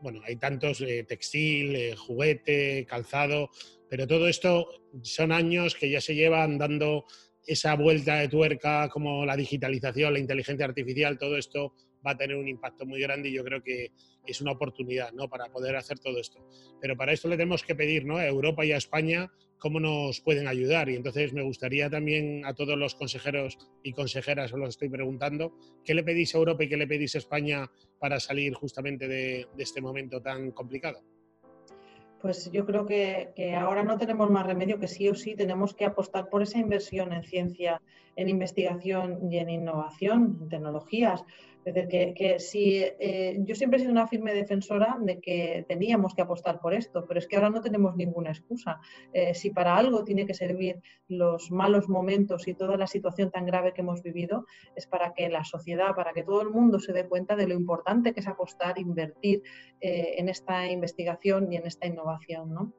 bueno, 0.00 0.20
hay 0.24 0.36
tantos, 0.36 0.80
eh, 0.80 1.04
textil, 1.04 1.76
eh, 1.76 1.96
juguete, 1.96 2.86
calzado, 2.86 3.50
pero 3.88 4.06
todo 4.06 4.28
esto 4.28 4.68
son 5.02 5.32
años 5.32 5.74
que 5.74 5.90
ya 5.90 6.00
se 6.00 6.14
llevan 6.14 6.58
dando 6.58 7.04
esa 7.46 7.74
vuelta 7.74 8.16
de 8.16 8.28
tuerca 8.28 8.88
como 8.88 9.24
la 9.24 9.36
digitalización, 9.36 10.12
la 10.12 10.18
inteligencia 10.18 10.66
artificial, 10.66 11.18
todo 11.18 11.36
esto 11.36 11.74
va 12.06 12.12
a 12.12 12.16
tener 12.16 12.36
un 12.36 12.48
impacto 12.48 12.86
muy 12.86 13.00
grande 13.00 13.28
y 13.28 13.32
yo 13.34 13.44
creo 13.44 13.62
que 13.62 13.92
es 14.26 14.40
una 14.40 14.52
oportunidad 14.52 15.12
¿no? 15.12 15.28
para 15.28 15.46
poder 15.46 15.76
hacer 15.76 15.98
todo 15.98 16.18
esto. 16.18 16.38
Pero 16.80 16.96
para 16.96 17.12
esto 17.12 17.28
le 17.28 17.36
tenemos 17.36 17.62
que 17.62 17.74
pedir 17.74 18.04
¿no? 18.04 18.16
a 18.16 18.26
Europa 18.26 18.64
y 18.64 18.72
a 18.72 18.76
España 18.76 19.30
cómo 19.60 19.78
nos 19.78 20.20
pueden 20.20 20.48
ayudar. 20.48 20.88
Y 20.88 20.96
entonces 20.96 21.32
me 21.32 21.42
gustaría 21.42 21.88
también 21.88 22.44
a 22.44 22.54
todos 22.54 22.76
los 22.76 22.96
consejeros 22.96 23.58
y 23.84 23.92
consejeras, 23.92 24.52
os 24.52 24.58
lo 24.58 24.66
estoy 24.66 24.88
preguntando, 24.88 25.52
¿qué 25.84 25.94
le 25.94 26.02
pedís 26.02 26.34
a 26.34 26.38
Europa 26.38 26.64
y 26.64 26.68
qué 26.68 26.76
le 26.76 26.88
pedís 26.88 27.14
a 27.14 27.18
España 27.18 27.70
para 28.00 28.18
salir 28.18 28.54
justamente 28.54 29.06
de, 29.06 29.46
este 29.58 29.80
momento 29.80 30.20
tan 30.20 30.50
complicado? 30.50 31.00
Pues 32.20 32.50
yo 32.52 32.66
creo 32.66 32.84
que, 32.84 33.32
que, 33.34 33.54
ahora 33.54 33.82
no 33.82 33.96
tenemos 33.96 34.28
más 34.30 34.46
remedio 34.46 34.78
que 34.78 34.88
sí 34.88 35.08
o 35.08 35.14
sí 35.14 35.34
tenemos 35.36 35.74
que 35.74 35.86
apostar 35.86 36.28
por 36.28 36.42
esa 36.42 36.58
inversión 36.58 37.12
en 37.14 37.22
ciencia, 37.22 37.80
en 38.16 38.28
investigación 38.28 39.30
y 39.30 39.38
en 39.38 39.48
innovación, 39.48 40.38
en 40.42 40.48
tecnologías, 40.48 41.24
es 41.64 41.74
decir, 41.74 42.14
que, 42.14 42.38
si 42.38 42.78
eh, 42.78 43.38
yo 43.40 43.54
siempre 43.54 43.76
he 43.76 43.80
sido 43.80 43.92
una 43.92 44.06
firme 44.06 44.32
defensora 44.32 44.96
de 45.00 45.20
que 45.20 45.64
teníamos 45.68 46.14
que 46.14 46.22
apostar 46.22 46.60
por 46.60 46.74
esto, 46.74 47.04
pero 47.06 47.18
es 47.18 47.26
que 47.26 47.36
ahora 47.36 47.50
no 47.50 47.60
tenemos 47.60 47.96
ninguna 47.96 48.30
excusa. 48.30 48.80
Eh, 49.12 49.34
si 49.34 49.50
para 49.50 49.76
algo 49.76 50.04
tiene 50.04 50.26
que 50.26 50.34
servir 50.34 50.80
los 51.08 51.50
malos 51.50 51.88
momentos 51.88 52.48
y 52.48 52.54
toda 52.54 52.76
la 52.76 52.86
situación 52.86 53.30
tan 53.30 53.46
grave 53.46 53.72
que 53.74 53.82
hemos 53.82 54.02
vivido, 54.02 54.46
es 54.74 54.86
para 54.86 55.12
que 55.12 55.28
la 55.28 55.44
sociedad, 55.44 55.94
para 55.94 56.12
que 56.12 56.22
todo 56.22 56.42
el 56.42 56.50
mundo 56.50 56.80
se 56.80 56.92
dé 56.92 57.06
cuenta 57.06 57.36
de 57.36 57.46
lo 57.46 57.54
importante 57.54 58.12
que 58.14 58.20
es 58.20 58.28
apostar, 58.28 58.78
invertir 58.78 59.42
eh, 59.80 60.14
en 60.16 60.28
esta 60.28 60.66
investigación 60.70 61.52
y 61.52 61.56
en 61.56 61.66
esta 61.66 61.86
innovación. 61.86 62.54
¿no? 62.54 62.72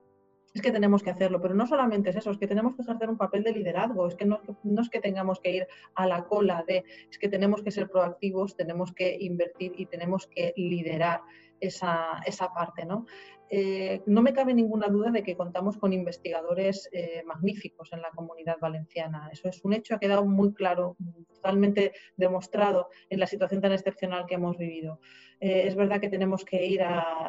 Es 0.54 0.62
que 0.62 0.72
tenemos 0.72 1.04
que 1.04 1.10
hacerlo, 1.10 1.42
pero 1.42 1.54
no 1.54 1.66
solamente 1.66 2.10
es 2.10 2.16
eso, 2.18 2.32
es 2.32 2.38
que 2.38 2.48
tenemos 2.48 2.76
que 2.76 2.82
ejercer 2.82 3.10
un 3.10 3.18
papel 3.18 3.44
de 3.44 3.54
liderazgo, 3.54 4.08
es 4.08 4.16
que 4.16 4.26
no, 4.26 4.42
es 4.82 4.90
que 4.90 5.00
tengamos 5.00 5.40
que 5.40 5.52
ir 5.52 5.68
a 5.96 6.06
la 6.06 6.26
cola 6.26 6.64
de, 6.68 6.84
es 7.10 7.18
que 7.18 7.30
tenemos 7.30 7.62
que 7.62 7.72
ser 7.72 7.90
proactivos, 7.90 8.56
tenemos 8.56 8.94
que 8.94 9.18
invertir 9.20 9.74
y 9.78 9.86
tenemos 9.86 10.28
que 10.28 10.54
liderar 10.58 11.22
esa, 11.60 12.22
esa 12.26 12.54
parte, 12.54 12.86
¿no? 12.86 13.06
Eh, 13.54 14.02
no 14.06 14.22
me 14.22 14.32
cabe 14.32 14.54
ninguna 14.54 14.88
duda 14.88 15.12
de 15.12 15.24
que 15.24 15.36
contamos 15.36 15.76
con 15.76 15.92
investigadores 15.92 16.88
eh, 16.94 17.22
magníficos 17.26 17.92
en 17.92 18.02
la 18.02 18.10
comunidad 18.12 18.56
valenciana. 18.62 19.30
Eso 19.30 19.50
es 19.50 19.60
un 19.66 19.74
hecho, 19.74 19.94
ha 19.94 20.00
quedado 20.00 20.26
muy 20.26 20.54
claro, 20.54 20.96
totalmente 21.34 21.92
demostrado 22.16 22.88
en 23.10 23.20
la 23.20 23.28
situación 23.28 23.60
tan 23.60 23.74
excepcional 23.74 24.26
que 24.26 24.36
hemos 24.36 24.58
vivido. 24.58 25.02
Eh, 25.42 25.64
es 25.68 25.76
verdad 25.76 26.00
que 26.00 26.08
tenemos 26.08 26.46
que 26.46 26.66
ir 26.66 26.82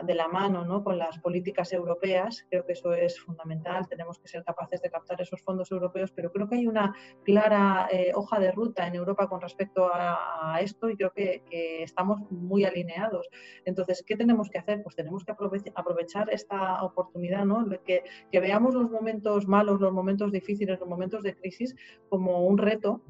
de 0.03 0.15
la 0.15 0.29
mano 0.29 0.65
¿no? 0.65 0.85
con 0.85 0.99
las 0.99 1.19
políticas 1.19 1.73
europeas, 1.73 2.47
creo 2.51 2.65
que 2.67 2.75
eso 2.75 2.93
es 2.93 3.19
fundamental, 3.19 3.89
tenemos 3.89 4.19
que 4.19 4.29
ser 4.29 4.45
capaces 4.45 4.83
de 4.83 4.91
captar 4.91 5.21
esos 5.23 5.41
fondos 5.43 5.73
europeos, 5.73 6.13
pero 6.13 6.31
creo 6.31 6.47
que 6.47 6.57
hay 6.57 6.67
una 6.67 6.95
clara 7.25 7.89
hoja 8.15 8.39
de 8.39 8.53
ruta 8.53 8.87
en 8.87 8.97
Europa 8.97 9.29
con 9.29 9.41
respecto 9.41 9.91
a, 9.91 10.59
esto 10.61 10.91
y 10.91 10.97
creo 10.97 11.11
que, 11.13 11.43
que, 11.49 11.83
estamos 11.83 12.21
muy 12.31 12.65
alineados. 12.67 13.29
Entonces, 13.65 14.05
¿qué 14.07 14.15
tenemos 14.15 14.51
que 14.51 14.59
hacer? 14.59 14.83
Pues 14.83 14.95
tenemos 14.95 15.25
que 15.25 15.33
aprovechar 15.33 16.12
esta 16.31 16.83
oportunidad, 16.83 17.45
¿no? 17.45 17.67
que, 17.85 18.05
que 18.31 18.41
veamos 18.41 18.75
los 18.75 18.91
momentos 18.91 19.47
malos, 19.47 19.81
los 19.81 19.93
momentos 19.93 20.33
difíciles, 20.33 20.79
los 20.79 20.89
momentos 20.89 21.23
de 21.23 21.35
crisis 21.35 21.75
como 22.09 22.47
un 22.47 22.59
reto, 22.59 23.03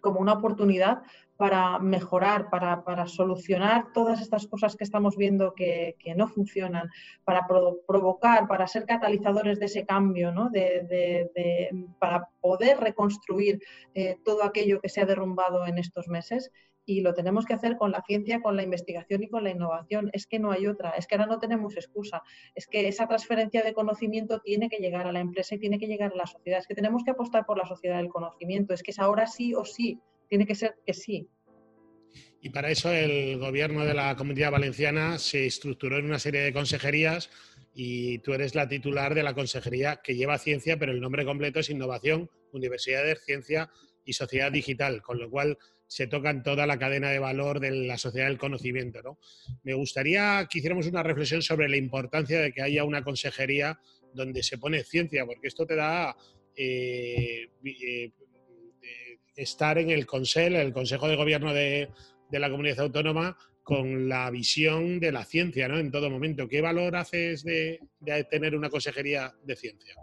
como 0.00 0.20
una 0.20 0.34
oportunidad 0.34 1.02
para 1.42 1.80
mejorar, 1.80 2.50
para, 2.50 2.84
para, 2.84 3.08
solucionar 3.08 3.92
todas 3.92 4.20
estas 4.20 4.46
cosas 4.46 4.76
que 4.76 4.84
estamos 4.84 5.16
viendo 5.16 5.54
que, 5.54 5.96
no 6.14 6.28
funcionan, 6.28 6.88
para 7.24 7.46
provocar, 7.88 8.46
para 8.46 8.68
ser 8.68 8.84
catalizadores 8.84 9.58
de 9.58 9.66
ese 9.66 9.84
cambio, 9.84 10.30
¿no? 10.30 10.50
de, 10.50 11.68
para 11.98 12.28
poder 12.40 12.78
reconstruir 12.78 13.60
eh, 13.94 14.18
todo 14.24 14.44
aquello 14.44 14.80
que 14.80 14.88
se 14.88 15.00
ha 15.00 15.06
derrumbado 15.06 15.66
en 15.66 15.78
estos 15.78 16.06
meses 16.06 16.52
y 16.84 17.00
lo 17.00 17.14
tenemos 17.14 17.46
que 17.46 17.54
hacer 17.54 17.76
con 17.76 17.92
la 17.92 18.02
ciencia, 18.02 18.40
con 18.40 18.56
la 18.56 18.62
investigación 18.62 19.22
y 19.22 19.28
con 19.28 19.44
la 19.44 19.50
innovación. 19.50 20.10
Es 20.12 20.26
que 20.26 20.38
no 20.38 20.50
hay 20.50 20.66
otra, 20.66 20.90
es 20.90 21.06
que 21.06 21.14
ahora 21.14 21.26
no 21.26 21.38
tenemos 21.38 21.76
excusa, 21.76 22.22
es 22.54 22.66
que 22.66 22.88
esa 22.88 23.06
transferencia 23.06 23.62
de 23.62 23.72
conocimiento 23.72 24.40
tiene 24.40 24.68
que 24.68 24.78
llegar 24.78 25.06
a 25.06 25.12
la 25.12 25.20
empresa 25.20 25.54
y 25.54 25.58
tiene 25.58 25.78
que 25.78 25.86
llegar 25.86 26.12
a 26.12 26.16
la 26.16 26.26
sociedad, 26.26 26.58
es 26.58 26.66
que 26.66 26.74
tenemos 26.74 27.04
que 27.04 27.12
apostar 27.12 27.46
por 27.46 27.58
la 27.58 27.66
sociedad 27.66 27.98
del 27.98 28.08
conocimiento, 28.08 28.74
es 28.74 28.82
que 28.82 28.90
es 28.90 28.98
ahora 28.98 29.26
sí 29.26 29.54
o 29.54 29.64
sí, 29.64 30.00
tiene 30.28 30.46
que 30.46 30.54
ser 30.54 30.76
que 30.84 30.94
sí. 30.94 31.28
Y 32.40 32.50
para 32.50 32.70
eso 32.70 32.90
el 32.90 33.38
gobierno 33.38 33.84
de 33.84 33.94
la 33.94 34.16
Comunidad 34.16 34.50
Valenciana 34.50 35.18
se 35.18 35.46
estructuró 35.46 35.98
en 35.98 36.06
una 36.06 36.18
serie 36.18 36.40
de 36.40 36.52
consejerías 36.52 37.30
y 37.74 38.18
tú 38.18 38.34
eres 38.34 38.54
la 38.54 38.68
titular 38.68 39.14
de 39.14 39.22
la 39.22 39.34
consejería 39.34 40.00
que 40.02 40.16
lleva 40.16 40.38
ciencia, 40.38 40.76
pero 40.76 40.92
el 40.92 41.00
nombre 41.00 41.24
completo 41.24 41.60
es 41.60 41.70
Innovación, 41.70 42.28
Universidades, 42.52 43.24
Ciencia 43.24 43.70
y 44.04 44.12
Sociedad 44.14 44.50
Digital, 44.50 45.02
con 45.02 45.18
lo 45.18 45.30
cual 45.30 45.56
se 45.92 46.06
tocan 46.06 46.42
toda 46.42 46.66
la 46.66 46.78
cadena 46.78 47.10
de 47.10 47.18
valor 47.18 47.60
de 47.60 47.70
la 47.70 47.98
sociedad 47.98 48.28
del 48.28 48.38
conocimiento. 48.38 49.02
¿no? 49.02 49.18
Me 49.62 49.74
gustaría 49.74 50.48
que 50.50 50.58
hiciéramos 50.58 50.86
una 50.86 51.02
reflexión 51.02 51.42
sobre 51.42 51.68
la 51.68 51.76
importancia 51.76 52.40
de 52.40 52.50
que 52.50 52.62
haya 52.62 52.82
una 52.84 53.04
consejería 53.04 53.78
donde 54.14 54.42
se 54.42 54.56
pone 54.56 54.84
ciencia, 54.84 55.26
porque 55.26 55.48
esto 55.48 55.66
te 55.66 55.76
da 55.76 56.16
eh, 56.56 57.50
eh, 57.62 58.12
estar 59.36 59.76
en 59.76 59.90
el 59.90 60.06
Consell, 60.06 60.54
el 60.54 60.72
Consejo 60.72 61.08
de 61.08 61.16
Gobierno 61.16 61.52
de, 61.52 61.90
la 62.30 62.48
Comunidad 62.48 62.80
Autónoma, 62.80 63.36
con 63.62 64.08
la 64.08 64.30
visión 64.30 64.98
de 64.98 65.12
la 65.12 65.26
ciencia 65.26 65.68
¿no? 65.68 65.78
en 65.78 65.90
todo 65.90 66.08
momento. 66.08 66.48
¿Qué 66.48 66.62
valor 66.62 66.96
haces 66.96 67.44
de 67.44 67.80
tener 68.30 68.56
una 68.56 68.70
consejería 68.70 69.34
de 69.44 69.56
ciencia? 69.56 69.94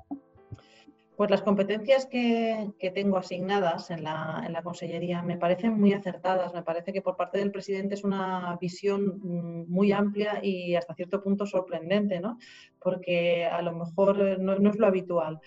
Pues 1.19 1.31
las 1.31 1.41
competencias 1.41 2.05
que, 2.05 2.71
tengo 2.95 3.17
asignadas 3.17 3.91
en 3.91 4.05
la, 4.05 4.41
en 4.45 4.53
la, 4.53 4.63
Consellería 4.63 5.21
me 5.21 5.35
parecen 5.35 5.77
muy 5.77 5.91
acertadas. 5.91 6.53
Me 6.53 6.63
parece 6.63 6.93
que 6.93 7.01
por 7.01 7.17
parte 7.17 7.39
del 7.39 7.51
presidente 7.51 7.95
es 7.95 8.05
una 8.05 8.57
visión 8.61 9.19
mm, 9.21 9.65
muy 9.69 9.91
amplia 9.91 10.39
y 10.41 10.75
hasta 10.75 10.95
cierto 10.95 11.21
punto 11.21 11.45
sorprendente, 11.45 12.21
¿no? 12.21 12.37
porque 12.81 13.45
a 13.45 13.61
lo 13.61 13.73
mejor 13.73 14.39
no 14.39 14.69
es 14.69 14.77
lo 14.77 14.87
habitual. 14.87 15.41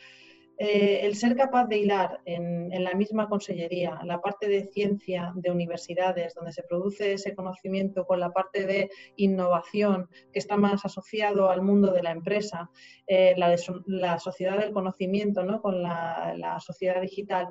Eh, 0.59 1.01
el 1.07 1.17
ser 1.17 1.35
capaz 1.35 1.67
de 1.67 1.79
hilar 1.79 2.21
en, 2.25 2.63
la 2.85 2.95
misma 2.95 3.29
consellería 3.29 4.01
la 4.05 4.21
parte 4.21 4.49
de 4.49 4.65
ciencia 4.65 5.33
de 5.35 5.51
universidades, 5.51 6.35
donde 6.35 6.53
se 6.53 6.63
produce 6.63 7.15
ese 7.15 7.35
conocimiento, 7.35 8.07
con 8.07 8.21
la 8.21 8.31
parte 8.31 8.67
de 8.67 8.91
innovación, 9.17 10.09
que 10.33 10.39
está 10.39 10.57
más 10.57 10.85
asociado 10.85 11.51
al 11.51 11.63
mundo 11.63 11.93
de 11.93 12.03
la 12.03 12.11
empresa, 12.11 12.71
eh, 13.07 13.35
la, 13.37 14.19
sociedad 14.19 14.59
del 14.59 14.73
conocimiento, 14.73 15.43
¿no? 15.43 15.61
con 15.61 15.83
la, 15.83 16.59
sociedad 16.61 17.01
digital. 17.01 17.49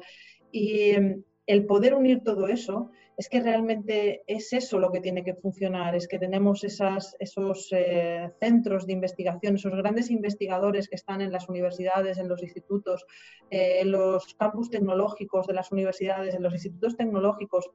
Em, 0.54 1.24
el 1.48 1.66
poder 1.66 1.94
unir 1.94 2.24
todo 2.24 2.48
eso 2.48 2.92
es 3.18 3.30
que 3.30 3.42
realmente 3.42 4.24
es 4.26 4.52
eso 4.54 4.80
lo 4.80 4.92
que 4.92 5.00
tiene 5.00 5.24
que 5.24 5.36
funcionar, 5.36 5.96
es 5.96 6.08
que 6.08 6.18
tenemos 6.18 6.64
esos 6.64 7.68
eh, 7.72 8.32
centros 8.40 8.88
de 8.88 8.94
investigación, 8.94 9.56
esos 9.56 9.76
grandes 9.76 10.10
investigadores 10.10 10.90
que 10.90 10.96
están 10.96 11.22
en 11.22 11.32
las 11.32 11.48
universidades, 11.48 12.18
en 12.18 12.28
los 12.28 12.42
institutos, 12.42 13.06
eh, 13.50 13.80
en 13.82 13.92
los 13.92 14.34
campus 14.36 14.70
tecnológicos 14.70 15.46
de 15.46 15.54
las 15.54 15.72
universidades, 15.72 16.34
en 16.34 16.44
los 16.44 16.54
institutos 16.54 16.96
tecnológicos, 16.96 17.70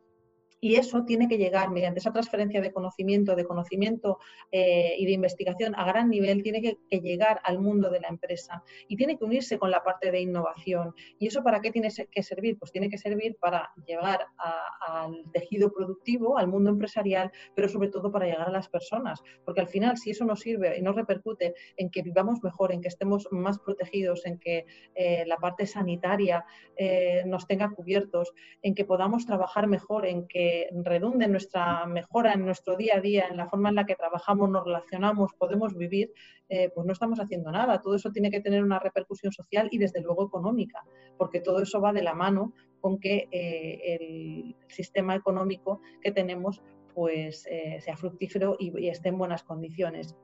y 0.60 0.76
eso 0.76 1.04
tiene 1.04 1.28
que 1.28 1.38
llegar 1.38 1.70
mediante 1.70 2.00
esa 2.00 2.12
transferencia 2.12 2.60
de 2.60 2.72
conocimiento, 2.72 3.34
de 3.34 3.44
conocimiento 3.44 4.18
eh, 4.50 4.94
y 4.98 5.06
de 5.06 5.12
investigación 5.12 5.74
a 5.76 5.84
gran 5.84 6.08
nivel, 6.08 6.42
tiene 6.42 6.60
que, 6.62 6.78
llegar 6.96 7.40
al 7.44 7.60
mundo 7.60 7.90
de 7.90 8.00
la 8.00 8.08
empresa 8.08 8.62
y 8.88 8.96
tiene 8.96 9.18
que 9.18 9.24
unirse 9.24 9.58
con 9.58 9.70
la 9.70 9.82
parte 9.82 10.10
de 10.10 10.20
innovación. 10.20 10.94
¿Y 11.18 11.26
eso 11.26 11.42
para 11.42 11.60
qué 11.60 11.70
tiene 11.70 11.90
que 12.10 12.22
servir? 12.22 12.58
Pues 12.58 12.72
tiene 12.72 12.88
que 12.88 12.98
servir 12.98 13.36
para 13.38 13.70
llegar 13.86 14.26
al 14.38 15.24
tejido 15.32 15.70
productivo, 15.72 16.38
al 16.38 16.48
mundo 16.48 16.70
empresarial, 16.70 17.30
pero 17.54 17.68
sobre 17.68 17.88
todo 17.88 18.10
para 18.10 18.26
llegar 18.26 18.48
a 18.48 18.50
las 18.50 18.68
personas. 18.68 19.22
Porque 19.44 19.60
al 19.60 19.68
final, 19.68 19.98
si 19.98 20.10
eso 20.10 20.24
no 20.24 20.36
sirve 20.36 20.78
y 20.78 20.82
no 20.82 20.92
repercute 20.92 21.54
en 21.76 21.90
que 21.90 22.02
vivamos 22.02 22.42
mejor, 22.42 22.72
en 22.72 22.80
que 22.80 22.88
estemos 22.88 23.28
más 23.30 23.58
protegidos, 23.58 24.24
en 24.24 24.38
que 24.38 24.64
eh, 24.94 25.24
la 25.26 25.36
parte 25.36 25.66
sanitaria 25.66 26.44
eh, 26.76 27.22
nos 27.26 27.46
tenga 27.46 27.70
cubiertos, 27.70 28.32
en 28.62 28.74
que 28.74 28.84
podamos 28.84 29.26
trabajar 29.26 29.66
mejor, 29.66 30.06
en 30.06 30.26
que 30.26 30.45
redunde 30.84 31.24
en 31.26 31.32
nuestra 31.32 31.86
mejora, 31.86 32.32
en 32.32 32.44
nuestro 32.44 32.76
día 32.76 32.96
a 32.96 33.00
día, 33.00 33.26
en 33.28 33.36
la 33.36 33.48
forma 33.48 33.68
en 33.68 33.76
la 33.76 33.86
que 33.86 33.94
trabajamos, 33.94 34.50
nos 34.50 34.64
relacionamos, 34.64 35.32
podemos 35.34 35.76
vivir, 35.76 36.12
eh, 36.48 36.70
pues 36.74 36.86
no 36.86 36.92
estamos 36.92 37.20
haciendo 37.20 37.50
nada. 37.50 37.80
Todo 37.80 37.94
eso 37.96 38.10
tiene 38.10 38.30
que 38.30 38.40
tener 38.40 38.62
una 38.62 38.78
repercusión 38.78 39.32
social 39.32 39.68
y 39.70 39.78
desde 39.78 40.00
luego 40.00 40.26
económica, 40.26 40.84
porque 41.16 41.40
todo 41.40 41.62
eso 41.62 41.80
va 41.80 41.92
de 41.92 42.02
la 42.02 42.14
mano 42.14 42.52
con 42.80 42.98
que 42.98 43.28
eh, 43.30 43.94
el 43.94 44.56
sistema 44.68 45.14
económico 45.14 45.80
que 46.00 46.12
tenemos 46.12 46.62
pues 46.94 47.46
eh, 47.50 47.78
sea 47.80 47.96
fructífero 47.96 48.56
y 48.58 48.88
esté 48.88 49.10
en 49.10 49.18
buenas 49.18 49.42
condiciones. 49.42 50.16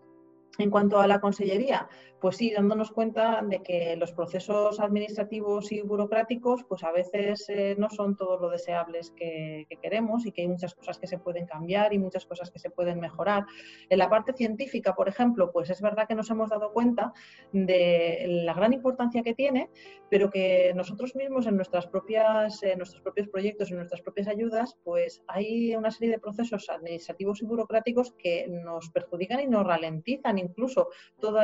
En 0.58 0.70
cuanto 0.70 1.00
a 1.00 1.06
la 1.06 1.20
consellería, 1.20 1.88
pues 2.22 2.36
sí, 2.36 2.52
dándonos 2.52 2.92
cuenta 2.92 3.42
de 3.42 3.64
que 3.64 3.96
los 3.96 4.12
procesos 4.12 4.78
administrativos 4.78 5.72
y 5.72 5.80
burocráticos, 5.80 6.62
pues 6.68 6.84
a 6.84 6.92
veces 6.92 7.48
eh, 7.48 7.74
no 7.76 7.90
son 7.90 8.16
todo 8.16 8.38
lo 8.38 8.48
deseables 8.48 9.10
que, 9.10 9.66
queremos 9.82 10.24
y 10.24 10.30
que 10.30 10.42
hay 10.42 10.48
muchas 10.48 10.74
cosas 10.74 10.98
que 10.98 11.08
se 11.08 11.18
pueden 11.18 11.46
cambiar 11.46 11.92
y 11.92 11.98
muchas 11.98 12.24
cosas 12.24 12.52
que 12.52 12.60
se 12.60 12.70
pueden 12.70 13.00
mejorar. 13.00 13.44
En 13.88 13.98
la 13.98 14.08
parte 14.08 14.34
científica, 14.34 14.94
por 14.94 15.08
ejemplo, 15.08 15.50
pues 15.50 15.70
es 15.70 15.80
verdad 15.80 16.06
que 16.06 16.14
nos 16.14 16.30
hemos 16.30 16.50
dado 16.50 16.72
cuenta 16.72 17.12
de 17.52 18.24
la 18.44 18.54
gran 18.54 18.72
importancia 18.72 19.24
que 19.24 19.34
tiene, 19.34 19.68
pero 20.08 20.30
que 20.30 20.72
nosotros 20.76 21.16
mismos 21.16 21.46
en 21.46 21.56
nuestras 21.56 21.88
propias, 21.88 22.62
en 22.62 22.78
nuestros 22.78 23.02
propios 23.02 23.26
proyectos, 23.28 23.70
en 23.70 23.78
nuestras 23.78 24.02
propias 24.02 24.28
ayudas, 24.28 24.78
pues 24.84 25.24
hay 25.26 25.74
una 25.74 25.90
serie 25.90 26.12
de 26.12 26.20
procesos 26.20 26.68
administrativos 26.70 27.42
y 27.42 27.46
burocráticos 27.46 28.12
que 28.12 28.46
nos 28.46 28.90
perjudican 28.90 29.40
y 29.40 29.46
nos 29.46 29.66
ralentizan 29.66 30.38
incluso 30.42 30.88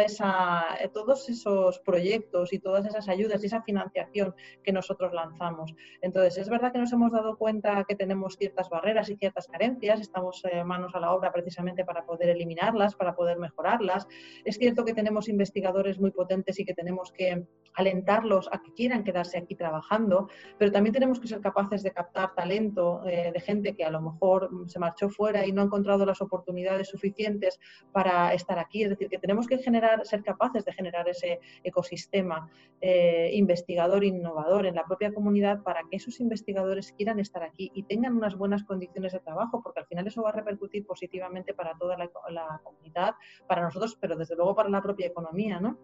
esa, 0.04 0.66
todos 0.92 1.28
esos 1.28 1.78
proyectos 1.80 2.52
y 2.52 2.58
todas 2.58 2.86
esas 2.86 3.08
ayudas 3.08 3.42
y 3.42 3.46
esa 3.46 3.62
financiación 3.62 4.34
que 4.62 4.72
nosotros 4.72 5.12
lanzamos. 5.12 5.74
Entonces, 6.00 6.38
es 6.38 6.48
verdad 6.48 6.72
que 6.72 6.78
nos 6.78 6.92
hemos 6.92 7.12
dado 7.12 7.36
cuenta 7.36 7.84
que 7.84 7.94
tenemos 7.94 8.36
ciertas 8.36 8.68
barreras 8.68 9.08
y 9.10 9.16
ciertas 9.16 9.46
carencias, 9.46 10.00
estamos 10.00 10.42
eh, 10.50 10.64
manos 10.64 10.94
a 10.94 11.00
la 11.00 11.12
obra 11.12 11.32
precisamente 11.32 11.84
para 11.84 12.04
poder 12.04 12.30
eliminarlas, 12.30 12.94
para 12.94 13.14
poder 13.14 13.38
mejorarlas. 13.38 14.06
Es 14.44 14.56
cierto 14.56 14.84
que 14.84 14.94
tenemos 14.94 15.28
investigadores 15.28 15.98
muy 15.98 16.10
potentes 16.10 16.58
y 16.58 16.64
que 16.64 16.74
tenemos 16.74 17.12
que 17.12 17.46
alentarlos 17.78 18.48
a 18.50 18.60
que 18.60 18.72
quieran 18.72 19.04
quedarse 19.04 19.38
aquí 19.38 19.54
trabajando, 19.54 20.28
pero 20.58 20.72
también 20.72 20.92
tenemos 20.92 21.20
que 21.20 21.28
ser 21.28 21.40
capaces 21.40 21.84
de 21.84 21.92
captar 21.92 22.34
talento 22.34 23.02
eh, 23.06 23.30
de 23.32 23.40
gente 23.40 23.76
que 23.76 23.84
a 23.84 23.90
lo 23.90 24.00
mejor 24.00 24.50
se 24.66 24.80
marchó 24.80 25.08
fuera 25.08 25.46
y 25.46 25.52
no 25.52 25.62
ha 25.62 25.64
encontrado 25.66 26.04
las 26.04 26.20
oportunidades 26.20 26.88
suficientes 26.88 27.60
para 27.92 28.34
estar 28.34 28.58
aquí. 28.58 28.82
Es 28.82 28.90
decir, 28.90 29.08
que 29.08 29.18
tenemos 29.18 29.46
que 29.46 29.58
generar, 29.58 30.04
ser 30.04 30.24
capaces 30.24 30.64
de 30.64 30.72
generar 30.72 31.08
ese 31.08 31.38
ecosistema 31.62 32.50
eh, 32.80 33.30
investigador 33.34 34.02
innovador 34.02 34.66
en 34.66 34.74
la 34.74 34.84
propia 34.84 35.14
comunidad 35.14 35.62
para 35.62 35.82
que 35.88 35.96
esos 35.96 36.18
investigadores 36.18 36.92
quieran 36.92 37.20
estar 37.20 37.44
aquí 37.44 37.70
y 37.74 37.84
tengan 37.84 38.16
unas 38.16 38.36
buenas 38.36 38.64
condiciones 38.64 39.12
de 39.12 39.20
trabajo, 39.20 39.62
porque 39.62 39.80
al 39.80 39.86
final 39.86 40.06
eso 40.08 40.22
va 40.22 40.30
a 40.30 40.32
repercutir 40.32 40.84
positivamente 40.84 41.54
para 41.54 41.78
toda 41.78 41.96
la, 41.96 42.10
la 42.30 42.60
comunidad, 42.64 43.14
para 43.46 43.62
nosotros, 43.62 43.96
pero 44.00 44.16
desde 44.16 44.34
luego 44.34 44.56
para 44.56 44.68
la 44.68 44.82
propia 44.82 45.06
economía, 45.06 45.60
¿no? 45.60 45.78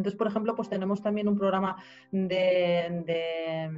Entonces, 0.00 0.16
por 0.16 0.28
ejemplo, 0.28 0.54
pues 0.54 0.70
tenemos 0.70 1.02
también 1.02 1.28
un 1.28 1.36
programa 1.36 1.76
de, 2.10 3.70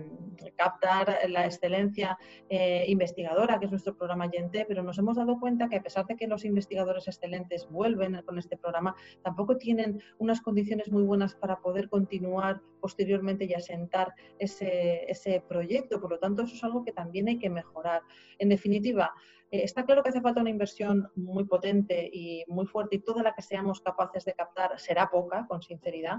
captar 0.54 1.18
la 1.28 1.46
excelencia 1.46 2.16
eh, 2.48 2.84
investigadora, 2.86 3.58
que 3.58 3.64
es 3.64 3.72
nuestro 3.72 3.96
programa 3.96 4.30
Yente, 4.30 4.64
pero 4.68 4.84
nos 4.84 4.98
hemos 4.98 5.16
dado 5.16 5.40
cuenta 5.40 5.68
que 5.68 5.76
a 5.76 5.82
pesar 5.82 6.06
de 6.06 6.14
que 6.14 6.28
los 6.28 6.44
investigadores 6.44 7.08
excelentes 7.08 7.68
vuelven 7.68 8.22
con 8.24 8.38
este 8.38 8.56
programa, 8.56 8.94
tampoco 9.22 9.56
tienen 9.56 10.00
unas 10.18 10.40
condiciones 10.40 10.92
muy 10.92 11.02
buenas 11.02 11.34
para 11.34 11.58
poder 11.60 11.88
continuar 11.88 12.60
posteriormente 12.80 13.44
y 13.44 13.54
asentar 13.54 14.14
ese, 14.38 15.10
ese 15.10 15.42
proyecto. 15.48 16.00
Por 16.00 16.12
lo 16.12 16.18
tanto, 16.20 16.42
eso 16.42 16.54
es 16.54 16.62
algo 16.62 16.84
que 16.84 16.92
también 16.92 17.26
hay 17.26 17.38
que 17.40 17.50
mejorar. 17.50 18.02
En 18.38 18.48
definitiva, 18.48 19.12
eh, 19.52 19.62
está 19.64 19.84
claro 19.84 20.02
que 20.02 20.08
hace 20.08 20.22
falta 20.22 20.40
una 20.40 20.50
inversión 20.50 21.10
muy 21.14 21.44
potente 21.44 22.08
y 22.10 22.44
muy 22.48 22.66
fuerte 22.66 22.96
y 22.96 23.00
toda 23.00 23.22
la 23.22 23.34
que 23.34 23.42
seamos 23.42 23.80
capaces 23.80 24.24
de 24.24 24.32
captar 24.32 24.80
será 24.80 25.10
poca, 25.10 25.46
con 25.46 25.62
sinceridad, 25.62 26.16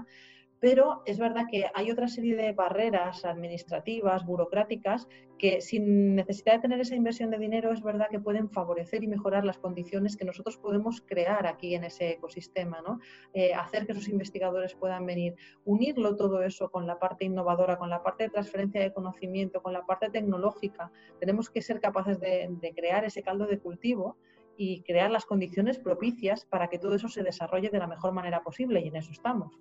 pero 0.64 1.02
es 1.04 1.18
verdad 1.18 1.44
que 1.50 1.66
hay 1.74 1.90
otra 1.90 2.08
serie 2.08 2.36
de 2.36 2.52
barreras 2.52 3.26
administrativas, 3.26 4.24
burocráticas, 4.24 5.06
que 5.38 5.60
sin 5.60 6.14
necesidad 6.14 6.54
de 6.54 6.60
tener 6.60 6.80
esa 6.80 6.94
inversión 6.94 7.30
de 7.30 7.36
dinero 7.36 7.70
es 7.70 7.82
verdad 7.82 8.08
que 8.10 8.18
pueden 8.18 8.48
favorecer 8.48 9.04
y 9.04 9.06
mejorar 9.06 9.44
las 9.44 9.58
condiciones 9.58 10.16
que 10.16 10.24
nosotros 10.24 10.56
podemos 10.56 11.02
crear 11.02 11.46
aquí 11.46 11.74
en 11.74 11.84
ese 11.84 12.12
ecosistema, 12.12 12.80
¿no? 12.80 12.98
Eh, 13.34 13.52
hacer 13.52 13.84
que 13.84 13.92
esos 13.92 14.08
investigadores 14.08 14.74
puedan 14.74 15.04
venir, 15.04 15.36
unirlo 15.66 16.16
todo 16.16 16.42
eso 16.42 16.70
con 16.70 16.86
la 16.86 16.98
parte 16.98 17.26
innovadora, 17.26 17.76
con 17.76 17.90
la 17.90 18.02
parte 18.02 18.24
de 18.24 18.30
transferencia 18.30 18.80
de 18.80 18.94
conocimiento, 18.94 19.60
con 19.60 19.74
la 19.74 19.84
parte 19.84 20.08
tecnológica. 20.08 20.90
Tenemos 21.20 21.50
que 21.50 21.60
ser 21.60 21.78
capaces 21.78 22.18
de, 22.20 22.48
de 22.48 22.72
crear 22.72 23.04
ese 23.04 23.22
caldo 23.22 23.46
de 23.46 23.58
cultivo 23.58 24.16
y 24.56 24.80
crear 24.80 25.10
las 25.10 25.26
condiciones 25.26 25.78
propicias 25.78 26.46
para 26.46 26.68
que 26.68 26.78
todo 26.78 26.94
eso 26.94 27.08
se 27.08 27.22
desarrolle 27.22 27.68
de 27.68 27.80
la 27.80 27.86
mejor 27.86 28.12
manera 28.12 28.42
posible 28.42 28.80
y 28.80 28.88
en 28.88 28.96
eso 28.96 29.12
estamos 29.12 29.60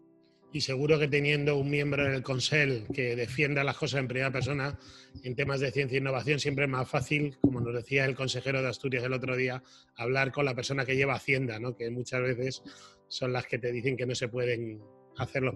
y 0.53 0.61
seguro 0.61 0.99
que 0.99 1.07
teniendo 1.07 1.57
un 1.57 1.69
miembro 1.69 2.05
en 2.05 2.13
el 2.13 2.21
Consell 2.21 2.85
que 2.93 3.15
defienda 3.15 3.63
las 3.63 3.75
cosas 3.75 3.99
en 3.99 4.07
primera 4.07 4.31
persona 4.31 4.77
en 5.23 5.35
temas 5.35 5.59
de 5.59 5.71
ciencia 5.71 5.95
e 5.95 5.99
innovación, 5.99 6.39
siempre 6.39 6.65
es 6.65 6.69
más 6.69 6.87
fácil, 6.87 7.35
como 7.41 7.59
nos 7.59 7.73
decía 7.73 8.05
el 8.05 8.15
consejero 8.15 8.61
de 8.61 8.69
Asturias 8.69 9.03
el 9.03 9.13
otro 9.13 9.35
día, 9.35 9.63
hablar 9.95 10.31
con 10.31 10.45
la 10.45 10.53
persona 10.53 10.85
que 10.85 10.95
lleva 10.95 11.15
Hacienda, 11.15 11.59
¿no? 11.59 11.75
que 11.75 11.89
muchas 11.89 12.21
veces 12.21 12.63
son 13.07 13.33
las 13.33 13.47
que 13.47 13.57
te 13.57 13.71
dicen 13.71 13.97
que 13.97 14.05
no 14.05 14.13
se 14.13 14.27
pueden 14.27 14.79
hacer 15.17 15.41
los, 15.41 15.55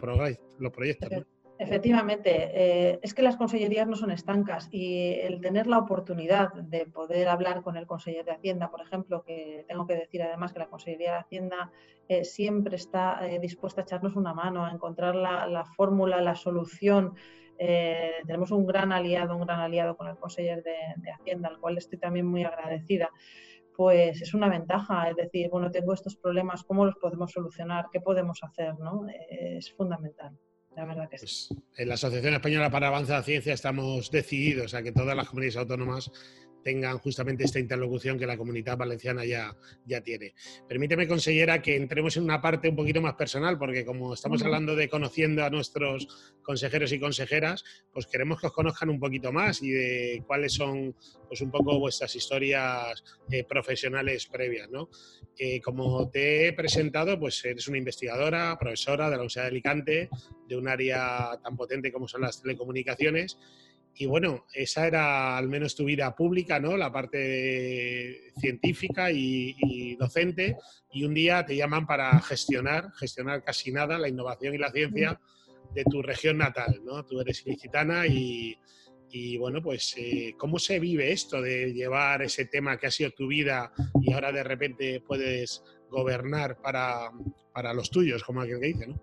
los 0.60 0.74
proyectos. 0.74 1.10
Efectivamente, 1.60 2.52
eh, 2.54 3.00
es 3.02 3.16
que 3.16 3.24
las 3.24 3.36
consellerías 3.36 3.88
no 3.88 3.96
son 3.96 4.12
estancas 4.12 4.70
y 4.72 5.14
el 5.22 5.42
tener 5.42 5.66
la 5.66 5.80
oportunidad 5.80 6.54
de 6.54 6.86
poder 6.86 7.28
hablar 7.30 7.64
con 7.64 7.78
el 7.78 7.88
consejero 7.88 8.26
de 8.26 8.34
Hacienda, 8.34 8.70
por 8.70 8.82
ejemplo, 8.82 9.24
que 9.24 9.66
tengo 9.68 9.88
que 9.88 9.96
decir 9.96 10.22
además 10.22 10.54
que 10.54 10.60
la 10.60 10.68
Consellería 10.68 11.14
de 11.14 11.18
Hacienda 11.18 11.72
eh, 12.08 12.26
siempre 12.26 12.76
está 12.76 13.28
eh, 13.28 13.40
dispuesta 13.40 13.82
a 13.82 13.86
echarnos 13.86 14.16
una 14.16 14.36
mano, 14.36 14.66
a 14.66 14.72
encontrar 14.72 15.16
la, 15.16 15.66
fórmula, 15.76 16.22
la 16.22 16.36
solución. 16.36 17.16
tenemos 17.58 18.52
un 18.52 18.68
gran 18.68 18.92
aliado, 18.92 19.36
un 19.36 19.42
gran 19.42 19.60
aliado 19.60 19.98
con 19.98 20.08
el 20.08 20.18
consejero 20.18 20.62
de, 20.62 20.76
de 20.98 21.12
Hacienda, 21.12 21.50
al 21.50 21.60
cual 21.60 21.80
estoy 21.80 21.98
también 21.98 22.28
muy 22.28 22.44
agradecida 22.44 23.10
pues 23.76 24.22
es 24.24 24.34
una 24.34 24.50
ventaja, 24.50 25.08
es 25.10 25.16
decir, 25.16 25.50
bueno, 25.52 25.70
tengo 25.70 25.94
estos 25.94 26.16
problemas, 26.16 26.64
¿cómo 26.64 26.84
los 26.86 26.96
podemos 26.96 27.32
solucionar? 27.32 27.86
¿Qué 27.92 28.02
podemos 28.02 28.44
hacer? 28.44 28.74
¿no? 28.80 29.06
Es 29.30 29.72
fundamental 29.72 30.36
pues 31.10 31.50
En 31.76 31.88
la 31.88 31.96
Asociación 31.96 32.36
Española 32.36 32.70
para 32.70 32.88
Avanza 32.88 33.14
la 33.14 33.24
Ciencia 33.24 33.54
estamos 33.54 34.12
decididos 34.12 34.74
a 34.74 34.84
que 34.84 34.92
todas 34.92 35.16
las 35.16 35.28
comunidades 35.28 35.58
autónomas 35.58 36.12
tengan 36.68 36.98
justamente 36.98 37.46
esta 37.46 37.60
interlocución 37.60 38.20
que 38.20 38.28
la 38.28 38.36
comunidad 38.36 38.76
valenciana 38.76 39.24
ya, 39.24 39.56
ya 39.86 40.02
tiene. 40.02 40.34
Permíteme, 40.68 41.08
consellera, 41.08 41.62
que 41.62 41.78
entremos 41.78 42.18
en 42.18 42.24
una 42.24 42.42
parte 42.42 42.68
un 42.68 42.76
poquito 42.76 43.00
más 43.00 43.14
personal, 43.14 43.58
porque 43.58 43.86
como 43.86 44.14
estamos 44.14 44.44
hablando 44.44 44.76
de 44.76 44.90
conociendo 44.90 45.46
a 45.46 45.50
nuestros 45.50 46.36
consejeros 46.44 46.92
y 46.92 47.00
consejeras, 47.00 47.64
pues 47.94 48.06
queremos 48.06 48.42
que 48.42 48.48
os 48.48 48.54
conozcan 48.54 48.90
un 48.90 49.00
poquito 49.00 49.32
más 49.32 49.62
y 49.64 49.70
de 49.70 50.24
cuáles 50.28 50.56
son 50.56 50.94
pues 51.30 51.40
un 51.40 51.52
poco 51.52 51.80
vuestras 51.80 52.14
historias 52.14 53.02
eh, 53.32 53.46
profesionales 53.46 54.28
previas. 54.28 54.70
¿no? 54.70 54.90
Eh, 55.40 55.62
como 55.62 56.10
te 56.10 56.50
he 56.50 56.54
presentado, 56.54 57.18
pues 57.18 57.46
eres 57.46 57.66
una 57.70 57.78
investigadora, 57.78 58.58
profesora 58.60 59.06
de 59.06 59.12
la 59.12 59.18
Universidad 59.20 59.44
de 59.44 59.50
Alicante, 59.52 60.10
de 60.50 60.58
un 60.58 60.68
área 60.68 61.30
tan 61.42 61.56
potente 61.56 61.94
como 61.94 62.10
son 62.10 62.24
las 62.24 62.42
telecomunicaciones 62.42 63.38
y 64.00 64.06
bueno, 64.06 64.46
esa 64.54 64.86
era 64.86 65.38
al 65.38 65.48
menos 65.48 65.76
tu 65.76 65.86
vida 65.86 66.16
pública, 66.16 66.60
¿no? 66.60 66.78
La 66.78 66.92
parte 66.92 68.32
científica 68.40 69.12
y, 69.12 69.96
docente. 69.96 70.58
Y 70.92 71.04
un 71.04 71.16
día 71.16 71.46
te 71.46 71.56
llaman 71.56 71.88
para 71.88 72.20
gestionar, 72.22 72.92
gestionar 72.94 73.44
casi 73.44 73.72
nada, 73.72 73.98
la 73.98 74.08
innovación 74.08 74.54
y 74.54 74.60
la 74.60 74.72
ciencia 74.72 75.20
de 75.74 75.84
tu 75.84 76.04
región 76.04 76.38
natal, 76.38 76.80
¿no? 76.86 77.06
Tú 77.06 77.20
eres 77.22 77.46
ilicitana 77.46 78.06
y, 78.06 78.58
bueno, 79.40 79.64
pues 79.64 79.96
eh, 79.98 80.36
¿cómo 80.38 80.60
se 80.60 80.80
vive 80.80 81.12
esto 81.12 81.42
de 81.42 81.74
llevar 81.74 82.22
ese 82.22 82.46
tema 82.46 82.78
que 82.78 82.88
ha 82.88 82.92
sido 82.92 83.10
tu 83.12 83.28
vida 83.28 83.72
y 84.00 84.14
ahora 84.14 84.32
de 84.32 84.44
repente 84.44 85.02
puedes 85.02 85.64
gobernar 85.90 86.62
para, 86.62 87.12
para 87.52 87.74
los 87.74 87.90
tuyos, 87.90 88.24
como 88.24 88.42
aquel 88.42 88.60
que 88.60 88.68
dice, 88.68 88.88
¿no? 88.88 89.02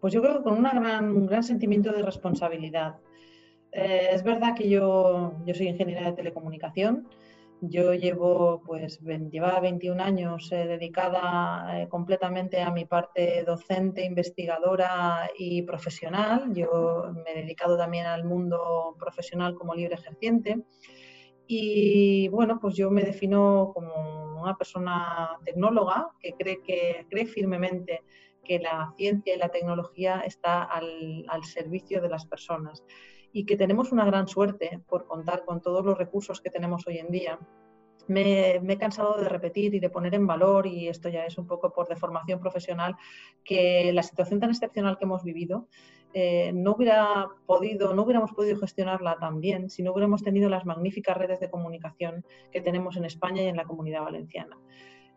Pues 0.00 0.12
yo 0.12 0.22
creo 0.22 0.36
que 0.38 0.42
con 0.44 0.62
gran, 0.62 1.10
un 1.10 1.26
gran 1.26 1.42
sentimiento 1.42 1.90
de 1.90 2.02
responsabilidad. 2.02 3.00
Eh, 3.72 4.08
es 4.12 4.22
verdad 4.22 4.54
que 4.56 4.68
yo, 4.68 5.34
yo 5.44 5.54
soy 5.54 5.68
ingeniera 5.68 6.06
de 6.06 6.16
telecomunicación. 6.16 7.08
Yo 7.60 7.92
llevo, 7.92 8.62
pues, 8.64 9.00
llevaba 9.00 9.58
21 9.58 10.00
años 10.00 10.52
eh, 10.52 10.66
dedicada 10.66 11.82
eh, 11.82 11.88
completamente 11.88 12.62
a 12.62 12.70
mi 12.70 12.84
parte 12.84 13.42
docente, 13.44 14.04
investigadora 14.04 15.28
y 15.36 15.62
profesional. 15.62 16.54
Yo 16.54 17.12
me 17.24 17.32
he 17.32 17.42
dedicado 17.42 17.76
también 17.76 18.06
al 18.06 18.24
mundo 18.24 18.96
profesional 18.98 19.54
como 19.54 19.74
libre 19.74 19.96
ejerciente. 19.96 20.64
Y 21.48 22.28
bueno, 22.28 22.60
pues 22.60 22.76
yo 22.76 22.90
me 22.90 23.02
defino 23.02 23.72
como 23.74 24.40
una 24.42 24.56
persona 24.56 25.30
tecnóloga 25.44 26.10
que 26.20 26.34
cree, 26.34 26.62
que 26.62 27.06
cree 27.10 27.26
firmemente 27.26 28.02
que 28.44 28.60
la 28.60 28.92
ciencia 28.96 29.34
y 29.34 29.38
la 29.38 29.48
tecnología 29.48 30.20
está 30.20 30.62
al 30.62 31.44
servicio 31.44 32.00
de 32.00 32.08
las 32.08 32.24
personas 32.26 32.84
y 33.32 33.44
que 33.44 33.56
tenemos 33.56 33.92
una 33.92 34.04
gran 34.04 34.28
suerte 34.28 34.80
por 34.88 35.06
contar 35.06 35.44
con 35.44 35.60
todos 35.60 35.84
los 35.84 35.98
recursos 35.98 36.40
que 36.40 36.50
tenemos 36.50 36.86
hoy 36.86 36.98
en 36.98 37.10
día. 37.10 37.38
Me, 38.06 38.56
he 38.56 38.78
cansado 38.78 39.18
de 39.18 39.28
repetir 39.28 39.74
y 39.74 39.80
de 39.80 39.90
poner 39.90 40.14
en 40.14 40.26
valor, 40.26 40.66
y 40.66 40.88
esto 40.88 41.10
ya 41.10 41.26
es 41.26 41.36
un 41.36 41.46
poco 41.46 41.72
por 41.72 41.88
deformación 41.88 42.40
profesional, 42.40 42.96
que 43.44 43.92
la 43.92 44.02
situación 44.02 44.40
tan 44.40 44.50
excepcional 44.50 44.96
que 44.96 45.04
hemos 45.04 45.24
vivido 45.24 45.68
eh, 46.14 46.52
no 46.54 46.72
hubiera 46.72 47.28
podido, 47.44 47.94
no 47.94 48.04
hubiéramos 48.04 48.32
podido 48.32 48.58
gestionarla 48.58 49.18
tan 49.18 49.40
bien 49.40 49.68
si 49.68 49.82
no 49.82 49.92
hubiéramos 49.92 50.22
tenido 50.22 50.48
las 50.48 50.64
magníficas 50.64 51.18
redes 51.18 51.38
de 51.38 51.50
comunicación 51.50 52.24
que 52.50 52.62
tenemos 52.62 52.96
en 52.96 53.04
España 53.04 53.42
y 53.42 53.46
en 53.46 53.56
la 53.56 53.64
comunidad 53.64 54.04
valenciana. 54.04 54.56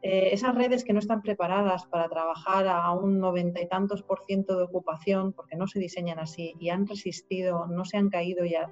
Eh, 0.04 0.30
esas 0.34 0.56
redes 0.56 0.84
que 0.84 0.94
no 0.94 1.00
están 1.00 1.22
preparadas 1.22 1.86
para 1.86 2.10
trabajar 2.10 2.68
a 2.68 2.92
un 2.92 3.20
noventa 3.20 3.62
y 3.62 3.68
tantos 3.68 4.02
por 4.02 4.24
ciento 4.26 4.58
de 4.58 4.64
ocupación, 4.64 5.32
porque 5.32 5.56
no 5.56 5.68
se 5.68 5.80
diseñan 5.80 6.18
así 6.18 6.56
y 6.60 6.70
han 6.70 6.88
resistido, 6.88 7.68
no 7.68 7.86
se 7.86 7.98
han 7.98 8.10
caído 8.10 8.44
y 8.44 8.56
a, 8.56 8.72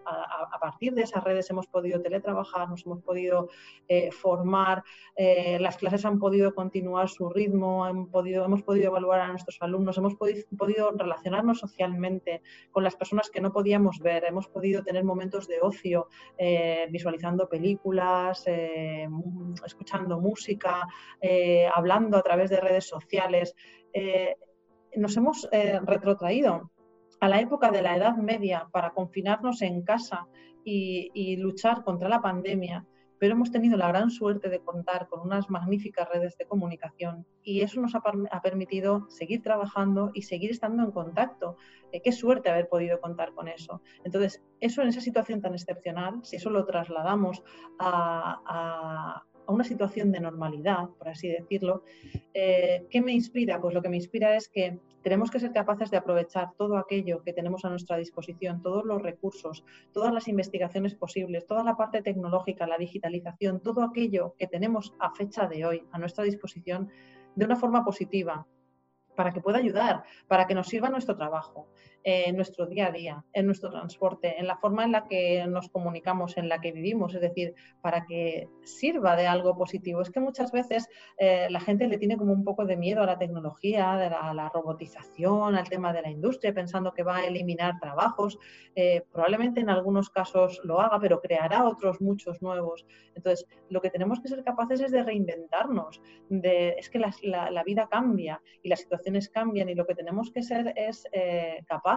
partir 0.60 0.94
de 0.94 1.04
esas 1.04 1.24
redes 1.24 1.50
hemos 1.52 1.68
podido 1.68 2.02
teletrabajar, 2.02 2.68
nos 2.68 2.86
hemos 2.86 3.02
podido 3.02 3.50
eh, 3.88 4.12
formar, 4.12 4.84
eh, 5.16 5.58
las 5.60 5.78
clases 5.78 6.04
han 6.04 6.20
podido 6.20 6.54
continuar 6.54 7.10
su 7.10 7.30
ritmo, 7.30 7.88
podido, 8.12 8.44
hemos 8.46 8.64
podido 8.64 8.88
evaluar 8.88 9.22
a 9.22 9.28
nuestros 9.28 9.58
alumnos, 9.62 9.98
hemos 9.98 10.16
podido 10.16 10.92
relacionarnos 10.92 11.60
socialmente 11.60 12.42
con 12.72 12.84
las 12.84 12.96
personas 12.96 13.30
que 13.30 13.40
no 13.40 13.54
podíamos 13.54 14.00
ver, 14.00 14.26
hemos 14.26 14.48
podido 14.48 14.84
tener 14.84 15.04
momentos 15.04 15.48
de 15.48 15.60
ocio 15.62 16.08
visualizando 16.90 17.48
películas, 17.48 18.46
escuchando 19.66 20.20
música, 20.20 20.88
eh, 21.22 21.68
hablando 21.74 22.18
a 22.18 22.22
través 22.22 22.50
de 22.50 22.60
redes 22.60 22.88
sociales. 22.88 23.56
Eh, 23.94 24.36
nos 24.96 25.16
hemos 25.18 25.48
retrotraído 25.84 26.72
a 27.20 27.30
la 27.30 27.40
época 27.40 27.70
de 27.70 27.82
la 27.82 27.96
Edad 27.96 28.16
Media 28.18 28.68
para 28.72 28.92
confinarnos 28.92 29.62
en 29.62 29.84
casa 29.84 30.28
y 30.64 31.36
luchar 31.38 31.84
contra 31.84 32.10
la 32.10 32.22
pandemia 32.22 32.86
pero 33.20 33.34
hemos 33.34 33.52
tenido 33.52 33.78
la 33.78 33.90
gran 33.90 34.10
suerte 34.10 34.50
de 34.50 34.62
contar 34.62 35.08
con 35.10 35.20
unas 35.20 35.50
magníficas 35.50 36.08
redes 36.10 36.38
de 36.38 36.46
comunicación 36.46 37.26
y 37.44 37.62
eso 37.62 37.82
nos 37.82 37.94
ha, 37.94 38.42
permitido 38.42 39.06
seguir 39.10 39.44
trabajando 39.44 40.12
y 40.14 40.24
seguir 40.24 40.52
estando 40.52 40.84
en 40.84 40.92
contacto. 40.92 41.58
Eh, 41.92 42.02
qué 42.02 42.12
suerte 42.12 42.50
haber 42.50 42.70
podido 42.70 43.00
contar 43.02 43.34
con 43.34 43.48
eso. 43.48 43.82
Entonces, 44.06 44.42
eso 44.62 44.82
en 44.82 44.88
esa 44.88 45.02
situación 45.02 45.42
tan 45.42 45.54
excepcional, 45.54 46.20
si 46.24 46.38
eso 46.38 46.50
lo 46.50 46.66
trasladamos 46.66 47.44
a, 47.78 48.42
a 48.46 49.26
una 49.52 49.64
situación 49.64 50.12
de 50.12 50.20
normalidad, 50.20 50.90
por 50.98 51.10
así 51.10 51.28
decirlo, 51.28 51.84
eh, 52.34 52.88
¿qué 52.90 53.02
me 53.02 53.14
inspira? 53.14 53.60
Pues 53.60 53.74
lo 53.74 53.82
que 53.82 53.90
me 53.90 53.98
inspira 53.98 54.36
es 54.36 54.50
que 54.50 54.80
tenemos 55.02 55.32
que 55.32 55.40
ser 55.40 55.52
capaces 55.52 55.92
de 55.92 55.98
aprovechar 55.98 56.54
todo 56.58 56.78
aquello 56.78 57.24
que 57.24 57.34
tenemos 57.34 57.66
a 57.66 57.70
nuestra 57.70 57.98
disposición, 57.98 58.62
todos 58.62 58.86
los 58.86 59.02
recursos, 59.02 59.64
todas 59.94 60.14
las 60.14 60.28
investigaciones 60.28 60.96
posibles, 60.96 61.48
toda 61.48 61.64
la 61.64 61.76
parte 61.78 62.02
tecnológica, 62.02 62.68
la 62.68 62.78
digitalización, 62.78 63.62
todo 63.62 63.84
aquello 63.84 64.36
que 64.38 64.48
tenemos 64.48 64.94
a 65.00 65.14
fecha 65.14 65.48
de 65.48 65.66
hoy 65.66 65.84
a 65.92 66.00
nuestra 66.00 66.24
disposición 66.24 66.90
de 67.36 67.46
una 67.46 67.56
forma 67.56 67.84
positiva, 67.86 68.46
para 69.16 69.34
que 69.34 69.42
pueda 69.42 69.58
ayudar, 69.58 70.04
para 70.30 70.48
que 70.48 70.56
nos 70.56 70.68
sirva 70.68 70.90
nuestro 70.90 71.18
trabajo 71.18 71.68
en 72.04 72.36
nuestro 72.36 72.66
día 72.66 72.88
a 72.88 72.92
día, 72.92 73.24
en 73.34 73.46
nuestro 73.46 73.70
transporte, 73.70 74.40
en 74.40 74.48
la 74.48 74.58
forma 74.58 74.86
en 74.86 74.92
la 74.94 75.06
que 75.06 75.46
nos 75.48 75.70
comunicamos, 75.70 76.38
en 76.38 76.48
la 76.48 76.62
que 76.62 76.72
vivimos, 76.72 77.14
es 77.14 77.22
decir, 77.22 77.56
para 77.82 78.06
que 78.06 78.48
sirva 78.64 79.16
de 79.16 79.28
algo 79.28 79.58
positivo. 79.58 80.02
Es 80.02 80.10
que 80.10 80.20
muchas 80.20 80.52
veces 80.52 80.88
eh, 81.18 81.48
la 81.50 81.60
gente 81.60 81.88
le 81.88 81.98
tiene 81.98 82.18
como 82.18 82.32
un 82.32 82.44
poco 82.44 82.66
de 82.66 82.78
miedo 82.78 83.04
a 83.04 83.06
la 83.06 83.18
tecnología, 83.18 83.94
a 83.94 84.34
la, 84.34 84.50
robotización, 84.50 85.56
al 85.56 85.70
tema 85.70 85.92
de 85.94 86.02
la 86.02 86.10
industria, 86.10 86.54
pensando 86.54 86.94
que 86.94 87.04
va 87.04 87.18
a 87.18 87.26
eliminar 87.26 87.80
trabajos. 87.80 88.40
Eh, 88.76 89.04
probablemente 89.12 89.60
en 89.60 89.70
algunos 89.70 90.10
casos 90.10 90.62
lo 90.64 90.80
haga, 90.80 91.00
pero 91.00 91.20
creará 91.20 91.68
otros 91.68 92.02
muchos 92.02 92.42
nuevos. 92.42 92.86
Entonces, 93.16 93.46
lo 93.70 93.82
que 93.82 93.90
tenemos 93.90 94.22
que 94.22 94.30
ser 94.30 94.44
capaces 94.44 94.80
es 94.80 94.92
de 94.92 95.04
reinventarnos. 95.04 96.02
De, 96.30 96.76
es 96.78 96.90
que 96.90 97.00
la, 97.00 97.64
vida 97.66 97.88
cambia 97.90 98.42
y 98.64 98.70
las 98.70 98.80
situaciones 98.80 99.30
cambian 99.30 99.70
y 99.70 99.76
lo 99.76 99.86
que 99.86 99.96
tenemos 99.96 100.32
que 100.32 100.42
ser 100.42 100.74
es 100.76 101.06
eh, 101.12 101.62
capaces 101.68 101.89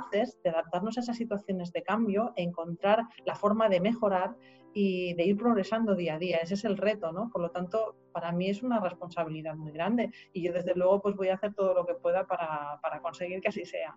de 0.42 0.50
adaptarnos 0.50 0.96
a 0.96 1.00
esas 1.00 1.16
situaciones 1.16 1.72
de 1.72 1.82
cambio, 1.82 2.32
encontrar 2.36 3.04
la 3.24 3.34
forma 3.34 3.68
de 3.68 3.80
mejorar 3.80 4.36
y 4.74 5.14
de 5.14 5.24
ir 5.24 5.36
progresando 5.36 5.94
día 5.94 6.14
a 6.14 6.18
día. 6.18 6.38
Ese 6.38 6.54
es 6.54 6.64
el 6.64 6.78
reto, 6.78 7.12
¿no? 7.12 7.30
Por 7.30 7.42
lo 7.42 7.50
tanto, 7.50 7.96
para 8.12 8.32
mí 8.32 8.48
es 8.48 8.62
una 8.62 8.80
responsabilidad 8.80 9.54
muy 9.54 9.72
grande 9.72 10.10
y 10.32 10.42
yo 10.42 10.52
desde 10.52 10.74
luego 10.74 11.02
pues 11.02 11.16
voy 11.16 11.28
a 11.28 11.34
hacer 11.34 11.54
todo 11.54 11.74
lo 11.74 11.86
que 11.86 11.94
pueda 11.94 12.26
para, 12.26 12.78
para 12.80 13.00
conseguir 13.00 13.40
que 13.40 13.48
así 13.48 13.64
sea. 13.64 13.96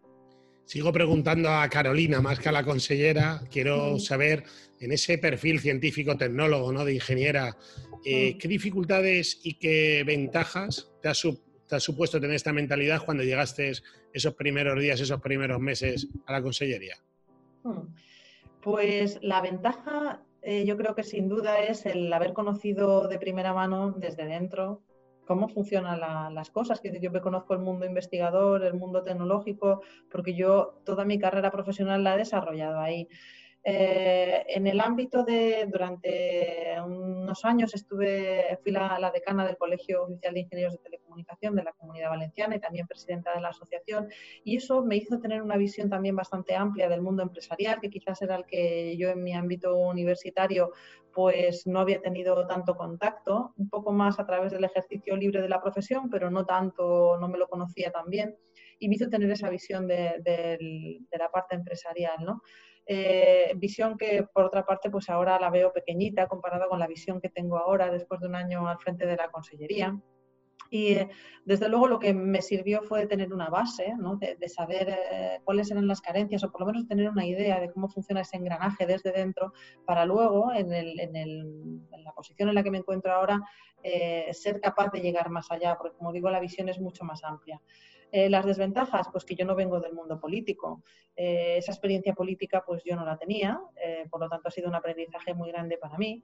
Sigo 0.65 0.91
preguntando 0.91 1.49
a 1.49 1.69
Carolina, 1.69 2.21
más 2.21 2.39
que 2.39 2.49
a 2.49 2.51
la 2.51 2.63
consellera, 2.63 3.41
quiero 3.51 3.99
saber 3.99 4.43
en 4.79 4.91
ese 4.91 5.19
perfil 5.19 5.59
científico-tecnólogo, 5.59 6.71
¿no? 6.71 6.83
de 6.83 6.95
ingeniera, 6.95 7.55
eh, 8.03 8.35
¿qué 8.37 8.47
dificultades 8.47 9.39
y 9.43 9.53
qué 9.53 10.03
ventajas 10.05 10.91
te 11.03 11.09
ha, 11.09 11.13
te 11.67 11.75
ha 11.75 11.79
supuesto 11.79 12.19
tener 12.19 12.35
esta 12.35 12.51
mentalidad 12.51 13.05
cuando 13.05 13.23
llegaste 13.23 13.73
esos 14.15 14.33
primeros 14.33 14.79
días, 14.79 14.99
esos 15.01 15.21
primeros 15.21 15.59
meses 15.59 16.07
a 16.25 16.31
la 16.31 16.41
consellería? 16.41 16.95
Hmm. 17.63 17.93
Pues 18.61 19.19
la 19.21 19.41
ventaja 19.41 20.21
eh, 20.41 20.63
yo 20.65 20.77
creo 20.77 20.95
que 20.95 21.03
sin 21.03 21.27
duda 21.27 21.59
es 21.59 21.85
el 21.85 22.11
haber 22.13 22.33
conocido 22.33 23.07
de 23.07 23.19
primera 23.19 23.53
mano 23.53 23.91
desde 23.97 24.25
dentro 24.25 24.81
cómo 25.25 25.49
funcionan 25.49 25.99
las 26.33 26.49
cosas. 26.51 26.79
Que 26.79 26.99
yo 26.99 27.11
me 27.11 27.21
conozco 27.21 27.53
el 27.53 27.59
mundo 27.59 27.85
investigador, 27.85 28.63
el 28.63 28.75
mundo 28.75 29.03
tecnológico, 29.03 29.81
porque 30.11 30.35
yo 30.35 30.81
toda 30.85 31.03
mi 31.03 31.19
carrera 31.19 31.51
profesional 31.51 32.03
la 32.03 32.15
he 32.15 32.19
desarrollado 32.19 32.79
ahí. 32.79 33.07
Eh, 33.67 34.45
en 34.47 34.67
el 34.67 34.79
ámbito 34.79 35.23
de, 35.23 35.65
durante 35.67 36.79
unos 36.85 37.43
años 37.45 37.73
estuve, 37.73 38.59
fui 38.61 38.71
la, 38.71 38.99
la, 38.99 39.09
decana 39.09 39.43
del 39.43 39.57
Colegio 39.57 40.03
Oficial 40.03 40.35
de 40.35 40.41
Ingenieros 40.41 40.73
de 40.73 40.83
Telecomunicación 40.83 41.55
de 41.55 41.63
la 41.63 41.73
Comunidad 41.73 42.11
Valenciana 42.11 42.55
y 42.57 42.59
también 42.59 42.85
presidenta 42.85 43.33
de 43.33 43.41
la 43.41 43.49
asociación 43.49 44.07
y 44.43 44.57
eso 44.57 44.83
me 44.83 44.97
hizo 44.97 45.19
tener 45.19 45.41
una 45.41 45.57
visión 45.57 45.89
también 45.89 46.15
bastante 46.15 46.55
amplia 46.55 46.87
del 46.87 47.01
mundo 47.01 47.23
empresarial, 47.23 47.79
que 47.81 47.89
quizás 47.89 48.21
era 48.21 48.35
el 48.35 48.45
que 48.45 48.95
yo 48.97 49.09
en 49.09 49.23
mi 49.23 49.33
ámbito 49.33 49.75
universitario 49.75 50.71
pues 51.11 51.65
no 51.65 51.79
había 51.79 51.99
tenido 52.01 52.45
tanto 52.45 52.75
contacto, 52.75 53.55
un 53.57 53.69
poco 53.69 53.91
más 53.91 54.19
a 54.19 54.27
través 54.27 54.51
del 54.51 54.65
ejercicio 54.65 55.15
libre 55.15 55.41
de 55.41 55.49
la 55.49 55.59
profesión, 55.59 56.11
pero 56.11 56.29
no 56.29 56.45
tanto, 56.45 57.17
no 57.19 57.27
me 57.27 57.39
lo 57.39 57.47
conocía 57.47 57.89
tan 57.91 58.11
bien 58.11 58.37
y 58.77 58.89
me 58.89 58.95
hizo 58.95 59.09
tener 59.09 59.31
esa 59.31 59.49
visión 59.49 59.87
de, 59.87 60.17
de, 60.19 60.99
de 61.09 61.17
la 61.17 61.31
parte 61.31 61.55
empresarial, 61.55 62.17
¿no? 62.23 62.43
Eh, 62.87 63.53
visión 63.55 63.97
que 63.97 64.27
por 64.31 64.45
otra 64.45 64.63
parte 64.63 64.91
pues 64.91 65.09
ahora 65.09 65.39
la 65.39 65.49
veo 65.49 65.73
pequeñita 65.73 66.27
comparada 66.27 66.67
con 66.67 66.77
la 66.77 66.85
visión 66.85 67.19
que 67.19 67.29
tengo 67.29 67.57
ahora 67.57 67.89
después 67.89 68.21
de 68.21 68.27
un 68.27 68.35
año 68.35 68.67
al 68.67 68.77
frente 68.79 69.07
de 69.07 69.15
la 69.15 69.31
consellería. 69.31 69.99
Y 70.69 70.93
eh, 70.93 71.09
desde 71.45 71.69
luego 71.69 71.87
lo 71.87 71.99
que 71.99 72.13
me 72.13 72.41
sirvió 72.41 72.81
fue 72.83 73.05
tener 73.07 73.31
una 73.33 73.49
base, 73.49 73.93
¿no? 73.97 74.17
de, 74.17 74.49
saber 74.49 74.89
eh, 74.89 75.39
cuáles 75.43 75.69
eran 75.69 75.87
las 75.87 76.01
carencias 76.01 76.43
o 76.43 76.51
por 76.51 76.61
lo 76.61 76.67
menos 76.67 76.87
tener 76.87 77.09
una 77.09 77.25
idea 77.25 77.59
de 77.59 77.71
cómo 77.71 77.87
funciona 77.87 78.21
ese 78.21 78.37
engranaje 78.37 78.85
desde 78.85 79.11
dentro 79.11 79.53
para 79.85 80.05
luego, 80.05 80.51
en, 80.53 80.69
la 82.03 82.11
posición 82.13 82.49
en 82.49 82.55
la 82.55 82.63
que 82.63 82.71
me 82.71 82.79
encuentro 82.79 83.13
ahora, 83.13 83.41
ser 84.31 84.59
capaz 84.59 84.91
de 84.91 85.01
llegar 85.01 85.29
más 85.29 85.51
allá, 85.51 85.77
porque 85.77 85.97
como 85.97 86.11
digo, 86.11 86.31
la 86.31 86.39
visión 86.39 86.67
es 86.67 86.79
mucho 86.79 87.03
más 87.03 87.23
amplia. 87.23 87.61
Eh, 88.17 88.29
las 88.29 88.45
desventajas, 88.45 89.09
pues 89.11 89.25
que 89.25 89.35
yo 89.35 89.43
no 89.43 89.55
vengo 89.55 89.81
del 89.81 89.91
mundo 89.91 90.17
político. 90.17 90.85
Eh, 91.17 91.57
esa 91.57 91.73
experiencia 91.73 92.13
política, 92.13 92.63
pues 92.65 92.81
yo 92.85 92.95
no 92.95 93.03
la 93.03 93.17
tenía, 93.17 93.59
eh, 93.75 94.05
por 94.09 94.21
lo 94.21 94.29
tanto 94.29 94.47
ha 94.47 94.51
sido 94.51 94.69
un 94.69 94.75
aprendizaje 94.75 95.33
muy 95.33 95.51
grande 95.51 95.77
para 95.77 95.97
mí. 95.97 96.23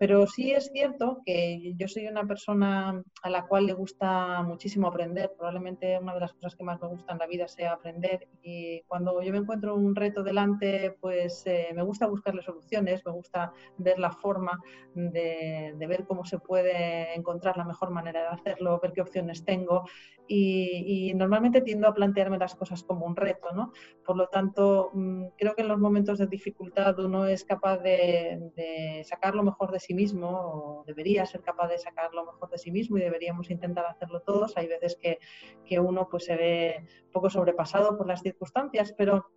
Pero 0.00 0.26
sí 0.26 0.50
es 0.50 0.70
cierto 0.72 1.20
que 1.26 1.74
yo 1.76 1.86
soy 1.86 2.06
una 2.06 2.26
persona 2.26 3.02
a 3.22 3.28
la 3.28 3.46
cual 3.46 3.66
le 3.66 3.74
gusta 3.74 4.42
muchísimo 4.42 4.88
aprender. 4.88 5.30
Probablemente 5.36 5.98
una 5.98 6.14
de 6.14 6.20
las 6.20 6.32
cosas 6.32 6.56
que 6.56 6.64
más 6.64 6.80
me 6.80 6.88
gusta 6.88 7.12
en 7.12 7.18
la 7.18 7.26
vida 7.26 7.46
sea 7.48 7.74
aprender. 7.74 8.26
Y 8.42 8.80
cuando 8.88 9.20
yo 9.20 9.30
me 9.30 9.40
encuentro 9.40 9.74
un 9.74 9.94
reto 9.94 10.22
delante, 10.22 10.96
pues 11.02 11.44
me 11.74 11.82
gusta 11.82 12.06
buscarle 12.06 12.40
soluciones, 12.40 13.04
me 13.04 13.12
gusta 13.12 13.52
ver 13.76 13.98
la 13.98 14.10
forma 14.10 14.58
de, 14.94 15.74
ver 15.86 16.06
cómo 16.06 16.24
se 16.24 16.38
puede 16.38 17.14
encontrar 17.14 17.58
la 17.58 17.64
mejor 17.66 17.90
manera 17.90 18.22
de 18.22 18.28
hacerlo, 18.28 18.80
ver 18.80 18.92
qué 18.92 19.02
opciones 19.02 19.44
tengo. 19.44 19.84
Y, 20.26 21.12
normalmente 21.14 21.60
tiendo 21.60 21.88
a 21.88 21.92
plantearme 21.92 22.38
las 22.38 22.54
cosas 22.54 22.84
como 22.84 23.04
un 23.04 23.16
reto, 23.16 23.48
¿no? 23.52 23.72
Por 24.06 24.16
lo 24.16 24.28
tanto, 24.28 24.90
mm, 24.94 25.24
creo 25.36 25.54
que 25.54 25.62
en 25.62 25.68
los 25.68 25.78
momentos 25.78 26.18
de 26.18 26.28
dificultad 26.28 26.98
uno 27.00 27.26
es 27.26 27.44
capaz 27.44 27.78
de, 27.78 28.38
de 28.54 29.02
sacar 29.04 29.34
lo 29.34 29.42
mejor 29.42 29.72
de 29.72 29.80
sí 29.80 29.89
mismo 29.94 30.28
o 30.30 30.84
debería 30.86 31.26
ser 31.26 31.42
capaz 31.42 31.68
de 31.68 31.78
sacar 31.78 32.12
lo 32.14 32.24
mejor 32.26 32.50
de 32.50 32.58
sí 32.58 32.70
mismo 32.70 32.98
y 32.98 33.02
deberíamos 33.02 33.50
intentar 33.50 33.86
hacerlo 33.86 34.20
todos. 34.20 34.56
Hay 34.56 34.66
veces 34.66 34.96
que, 35.00 35.18
que 35.64 35.80
uno 35.80 36.08
pues, 36.10 36.24
se 36.24 36.36
ve 36.36 36.86
un 37.06 37.12
poco 37.12 37.30
sobrepasado 37.30 37.96
por 37.96 38.06
las 38.06 38.22
circunstancias, 38.22 38.94
pero 38.96 39.30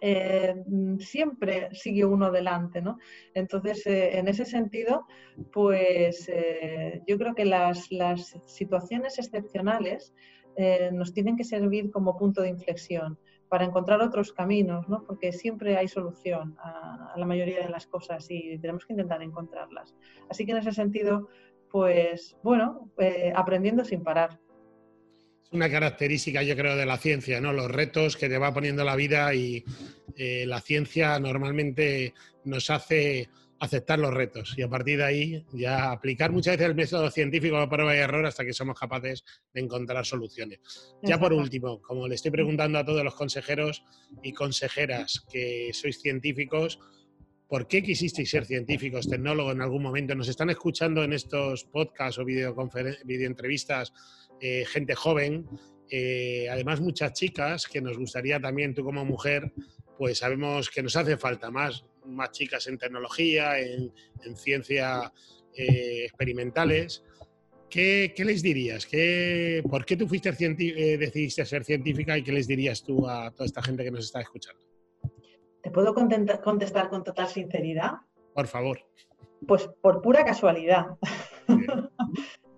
eh, 0.00 0.54
siempre 0.98 1.68
sigue 1.72 2.04
uno 2.04 2.30
delante, 2.30 2.82
¿no? 2.82 2.98
Entonces, 3.32 3.86
eh, 3.86 4.18
en 4.18 4.28
ese 4.28 4.44
sentido, 4.44 5.06
pues 5.52 6.28
eh, 6.28 7.02
yo 7.06 7.16
creo 7.16 7.34
que 7.34 7.44
las, 7.44 7.90
las 7.90 8.38
situaciones 8.46 9.18
excepcionales 9.18 10.14
nos 10.92 11.12
tienen 11.12 11.36
que 11.36 11.42
servir 11.42 11.90
como 11.90 12.16
punto 12.16 12.40
de 12.40 12.48
inflexión 12.48 13.18
para 13.54 13.66
encontrar 13.66 14.00
otros 14.00 14.32
caminos, 14.32 14.88
¿no? 14.88 15.04
porque 15.04 15.30
siempre 15.30 15.76
hay 15.76 15.86
solución 15.86 16.56
a, 16.58 17.14
la 17.14 17.24
mayoría 17.24 17.60
de 17.60 17.68
las 17.68 17.86
cosas 17.86 18.26
y 18.28 18.58
tenemos 18.58 18.84
que 18.84 18.94
intentar 18.94 19.22
encontrarlas. 19.22 19.94
Así 20.28 20.44
que 20.44 20.50
en 20.50 20.58
ese 20.58 20.72
sentido, 20.72 21.28
pues 21.70 22.36
bueno, 22.42 22.90
eh, 22.98 23.32
aprendiendo 23.32 23.84
sin 23.84 24.02
parar. 24.02 24.40
Es 25.44 25.52
una 25.52 25.70
característica, 25.70 26.42
yo 26.42 26.56
creo, 26.56 26.74
de 26.74 26.84
la 26.84 26.98
ciencia, 26.98 27.40
¿no? 27.40 27.52
Los 27.52 27.70
retos 27.70 28.16
que 28.16 28.28
te 28.28 28.38
va 28.38 28.52
poniendo 28.52 28.82
la 28.82 28.96
vida 28.96 29.32
y 29.36 29.64
eh, 30.16 30.46
la 30.48 30.60
ciencia 30.60 31.20
normalmente 31.20 32.12
nos 32.42 32.70
hace 32.70 33.28
aceptar 33.60 33.98
los 33.98 34.12
retos 34.12 34.54
y 34.56 34.62
a 34.62 34.68
partir 34.68 34.98
de 34.98 35.04
ahí 35.04 35.46
ya 35.52 35.92
aplicar 35.92 36.32
muchas 36.32 36.56
veces 36.56 36.68
el 36.68 36.74
método 36.74 37.10
científico 37.10 37.56
a 37.56 37.68
prueba 37.68 37.94
y 37.94 37.98
error 37.98 38.26
hasta 38.26 38.44
que 38.44 38.52
somos 38.52 38.78
capaces 38.78 39.24
de 39.52 39.60
encontrar 39.60 40.04
soluciones. 40.04 40.60
Ya 41.02 41.18
por 41.18 41.32
último, 41.32 41.80
como 41.80 42.08
le 42.08 42.14
estoy 42.14 42.30
preguntando 42.30 42.78
a 42.78 42.84
todos 42.84 43.04
los 43.04 43.14
consejeros 43.14 43.84
y 44.22 44.32
consejeras 44.32 45.24
que 45.30 45.70
sois 45.72 46.00
científicos, 46.00 46.78
¿por 47.48 47.66
qué 47.66 47.82
quisisteis 47.82 48.30
ser 48.30 48.44
científicos, 48.44 49.08
tecnólogos 49.08 49.54
en 49.54 49.62
algún 49.62 49.82
momento? 49.82 50.14
Nos 50.14 50.28
están 50.28 50.50
escuchando 50.50 51.04
en 51.04 51.12
estos 51.12 51.64
podcasts 51.64 52.18
o 52.18 52.24
videoentrevistas 52.24 53.92
eh, 54.40 54.64
gente 54.66 54.94
joven, 54.94 55.46
eh, 55.90 56.48
además 56.50 56.80
muchas 56.80 57.12
chicas 57.12 57.66
que 57.66 57.80
nos 57.80 57.96
gustaría 57.96 58.40
también, 58.40 58.74
tú 58.74 58.84
como 58.84 59.04
mujer, 59.04 59.52
pues 59.96 60.18
sabemos 60.18 60.70
que 60.70 60.82
nos 60.82 60.96
hace 60.96 61.16
falta 61.16 61.50
más 61.50 61.84
más 62.06 62.30
chicas 62.32 62.66
en 62.66 62.78
tecnología, 62.78 63.58
en, 63.58 63.92
ciencia 64.36 65.12
eh, 65.56 66.04
experimentales. 66.04 67.02
¿qué, 67.68 68.24
les 68.24 68.42
dirías? 68.42 68.86
¿Qué, 68.86 69.62
¿Por 69.68 69.84
qué 69.84 69.96
tú 69.96 70.06
fuiste 70.06 70.30
eh, 70.30 70.98
decidiste 70.98 71.44
ser 71.44 71.64
científica 71.64 72.16
y 72.16 72.22
qué 72.22 72.32
les 72.32 72.46
dirías 72.46 72.82
tú 72.82 73.08
a 73.08 73.30
toda 73.30 73.46
esta 73.46 73.62
gente 73.62 73.82
que 73.82 73.90
nos 73.90 74.04
está 74.04 74.20
escuchando? 74.20 74.62
¿Te 75.62 75.70
puedo 75.70 75.94
contestar 75.94 76.88
con 76.88 77.02
total 77.02 77.28
sinceridad? 77.28 77.92
Por 78.34 78.46
favor. 78.46 78.78
Pues 79.46 79.68
por 79.80 80.02
pura 80.02 80.24
casualidad. 80.24 80.86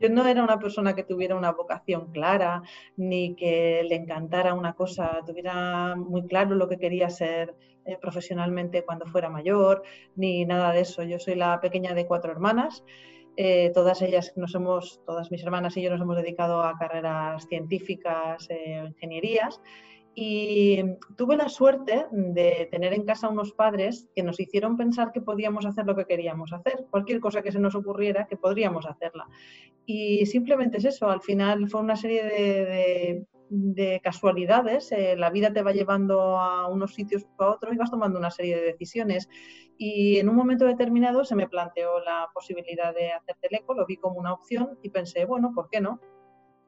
Yo 0.00 0.10
no 0.10 0.26
era 0.26 0.44
una 0.44 0.58
persona 0.58 0.94
que 0.94 1.04
tuviera 1.04 1.36
una 1.36 1.52
vocación 1.52 2.12
clara, 2.12 2.62
ni 2.96 3.34
que 3.34 3.82
le 3.88 3.94
encantara 3.94 4.52
una 4.52 4.74
cosa, 4.74 5.22
tuviera 5.24 5.96
muy 5.96 6.26
claro 6.26 6.54
lo 6.54 6.68
que 6.68 6.78
quería 6.78 7.08
ser 7.08 7.54
eh, 7.86 7.98
profesionalmente 8.00 8.84
cuando 8.84 9.06
fuera 9.06 9.28
mayor, 9.28 9.82
ni 10.16 10.44
nada 10.44 10.72
de 10.72 10.80
eso. 10.80 11.02
Yo 11.02 11.18
soy 11.18 11.36
la 11.36 11.60
pequeña 11.60 11.94
de 11.94 12.06
cuatro 12.06 12.32
hermanas. 12.32 12.84
Eh, 13.36 13.70
todas 13.74 14.00
ellas 14.00 14.32
nos 14.36 14.54
hemos, 14.54 15.02
todas 15.04 15.30
mis 15.30 15.42
hermanas 15.42 15.76
y 15.76 15.82
yo 15.82 15.90
nos 15.90 16.00
hemos 16.00 16.16
dedicado 16.16 16.62
a 16.62 16.78
carreras 16.78 17.46
científicas, 17.48 18.46
eh, 18.48 18.82
ingenierías, 18.86 19.60
y 20.18 20.82
tuve 21.16 21.36
la 21.36 21.50
suerte 21.50 22.06
de 22.10 22.66
tener 22.70 22.94
en 22.94 23.04
casa 23.04 23.28
unos 23.28 23.52
padres 23.52 24.08
que 24.16 24.22
nos 24.22 24.40
hicieron 24.40 24.78
pensar 24.78 25.12
que 25.12 25.20
podíamos 25.20 25.66
hacer 25.66 25.84
lo 25.84 25.94
que 25.94 26.06
queríamos 26.06 26.54
hacer, 26.54 26.86
cualquier 26.90 27.20
cosa 27.20 27.42
que 27.42 27.52
se 27.52 27.60
nos 27.60 27.74
ocurriera, 27.74 28.26
que 28.26 28.38
podríamos 28.38 28.86
hacerla. 28.86 29.28
Y 29.84 30.24
simplemente 30.24 30.78
es 30.78 30.86
eso, 30.86 31.10
al 31.10 31.20
final 31.20 31.68
fue 31.68 31.82
una 31.82 31.96
serie 31.96 32.24
de, 32.24 33.26
casualidades, 34.02 34.90
eh, 34.92 35.16
la 35.16 35.30
vida 35.30 35.52
te 35.52 35.62
va 35.62 35.72
llevando 35.72 36.38
a 36.38 36.68
unos 36.68 36.94
sitios 36.94 37.26
a 37.38 37.50
otros 37.50 37.74
y 37.74 37.76
vas 37.76 37.90
tomando 37.90 38.18
una 38.18 38.30
serie 38.30 38.56
de 38.56 38.62
decisiones. 38.62 39.28
Y 39.78 40.18
en 40.18 40.28
un 40.28 40.36
momento 40.36 40.64
determinado 40.64 41.24
se 41.24 41.34
me 41.34 41.48
planteó 41.48 42.00
la 42.00 42.28
posibilidad 42.32 42.94
de 42.94 43.12
hacer 43.12 43.36
teleco, 43.40 43.74
lo 43.74 43.86
vi 43.86 43.96
como 43.96 44.18
una 44.18 44.32
opción 44.32 44.78
y 44.82 44.90
pensé, 44.90 45.24
bueno, 45.24 45.52
¿por 45.54 45.68
qué 45.68 45.80
no? 45.80 46.00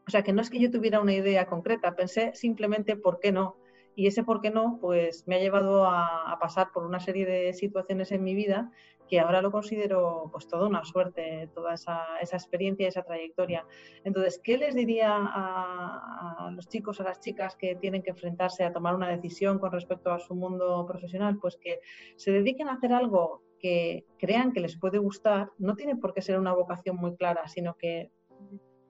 O 0.07 0.11
sea, 0.11 0.23
que 0.23 0.33
no 0.33 0.41
es 0.41 0.51
que 0.51 0.59
yo 0.59 0.71
tuviera 0.71 1.01
una 1.01 1.13
idea 1.13 1.47
concreta, 1.47 1.95
pensé 1.95 2.33
simplemente 2.35 2.97
por 2.97 3.21
qué 3.21 3.33
no. 3.33 3.57
Y 3.99 4.07
ese 4.07 4.23
por 4.23 4.41
qué 4.41 4.53
no, 4.53 4.79
pues 4.81 5.27
me 5.27 5.35
ha 5.35 5.39
llevado 5.41 5.85
a, 5.85 6.39
pasar 6.41 6.71
por 6.71 6.85
una 6.85 7.01
serie 7.01 7.27
de 7.27 7.53
situaciones 7.53 8.13
en 8.13 8.23
mi 8.23 8.33
vida 8.33 8.71
que 9.09 9.19
ahora 9.19 9.43
lo 9.43 9.51
considero 9.51 10.29
pues 10.31 10.47
toda 10.47 10.69
una 10.69 10.85
suerte, 10.85 11.51
toda 11.53 11.75
esa, 11.75 12.07
esa 12.21 12.37
experiencia, 12.37 12.87
esa 12.87 13.03
trayectoria. 13.03 13.67
Entonces, 14.05 14.41
¿qué 14.45 14.57
les 14.57 14.77
diría 14.77 15.17
a, 15.19 16.49
los 16.55 16.69
chicos, 16.69 17.01
a 17.01 17.03
las 17.03 17.19
chicas 17.19 17.57
que 17.57 17.75
tienen 17.75 18.05
que 18.05 18.11
enfrentarse 18.11 18.63
a 18.63 18.73
tomar 18.73 18.95
una 18.95 19.09
decisión 19.09 19.59
con 19.59 19.73
respecto 19.73 20.13
a 20.13 20.21
su 20.21 20.37
mundo 20.37 20.87
profesional? 20.87 21.37
Pues 21.41 21.57
que 21.57 21.81
se 22.15 22.31
dediquen 22.31 22.69
a 22.69 22.75
hacer 22.75 22.93
algo 22.93 23.43
que 23.59 24.07
crean 24.17 24.53
que 24.53 24.61
les 24.61 24.79
puede 24.79 24.99
gustar, 24.99 25.51
no 25.59 25.75
tiene 25.75 25.97
por 25.97 26.15
qué 26.15 26.23
ser 26.23 26.39
una 26.39 26.53
vocación 26.53 26.95
muy 26.95 27.17
clara, 27.17 27.49
sino 27.49 27.75
que 27.75 28.13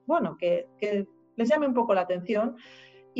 bueno, 0.05 0.37
que, 0.37 0.67
les 1.35 1.49
llame 1.49 1.65
un 1.65 1.73
poco 1.73 1.93
la 1.93 2.01
atención 2.01 2.57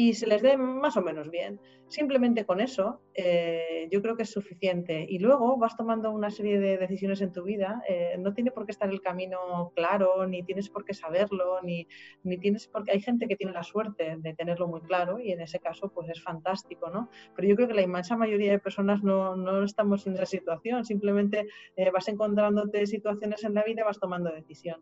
y 0.02 0.14
se 0.14 0.28
les 0.28 0.42
dé 0.42 0.56
más 0.56 0.96
o 0.96 1.02
menos 1.02 1.30
bien. 1.30 1.60
Simplemente 1.90 2.46
con 2.46 2.62
eso 2.62 3.02
eh, 3.14 3.90
yo 3.92 4.02
creo 4.02 4.16
que 4.16 4.24
es 4.24 4.32
suficiente. 4.32 5.06
Y 5.10 5.20
luego 5.20 5.58
vas 5.58 5.76
tomando 5.76 6.10
una 6.12 6.30
serie 6.30 6.58
de 6.58 6.78
decisiones 6.78 7.20
en 7.20 7.34
tu 7.34 7.44
vida. 7.44 7.84
Eh, 7.86 8.16
no 8.18 8.34
tiene 8.34 8.52
por 8.52 8.66
qué 8.66 8.72
estar 8.72 8.90
el 8.90 9.02
camino 9.02 9.74
claro, 9.76 10.26
ni 10.26 10.42
tienes 10.42 10.70
por 10.70 10.86
qué 10.86 10.94
saberlo, 10.94 11.62
ni, 11.64 11.86
ni 12.24 12.38
tienes 12.38 12.66
porque 12.70 12.94
hay 12.94 13.02
gente 13.02 13.28
que 13.28 13.36
tiene 13.36 13.52
la 13.52 13.64
suerte 13.64 14.16
de 14.20 14.34
tenerlo 14.36 14.70
muy 14.70 14.80
claro 14.84 15.20
y 15.20 15.34
en 15.34 15.42
ese 15.42 15.60
caso 15.60 15.90
pues 15.90 16.08
es 16.08 16.24
fantástico, 16.24 16.90
¿no? 16.90 17.10
Pero 17.36 17.50
yo 17.50 17.58
creo 17.58 17.68
que 17.68 17.74
la 17.74 17.82
inmensa 17.82 18.16
mayoría 18.16 18.52
de 18.52 18.60
personas 18.60 19.04
no, 19.04 19.36
no 19.36 19.66
estamos 19.66 20.08
en 20.08 20.14
esa 20.14 20.26
situación. 20.26 20.86
Simplemente 20.86 21.48
eh, 21.76 21.92
vas 21.92 22.08
encontrándote 22.08 22.88
situaciones 22.88 23.44
en 23.44 23.54
la 23.54 23.64
vida 23.64 23.82
y 23.82 23.84
vas 23.84 24.00
tomando 24.00 24.32
decisión 24.32 24.82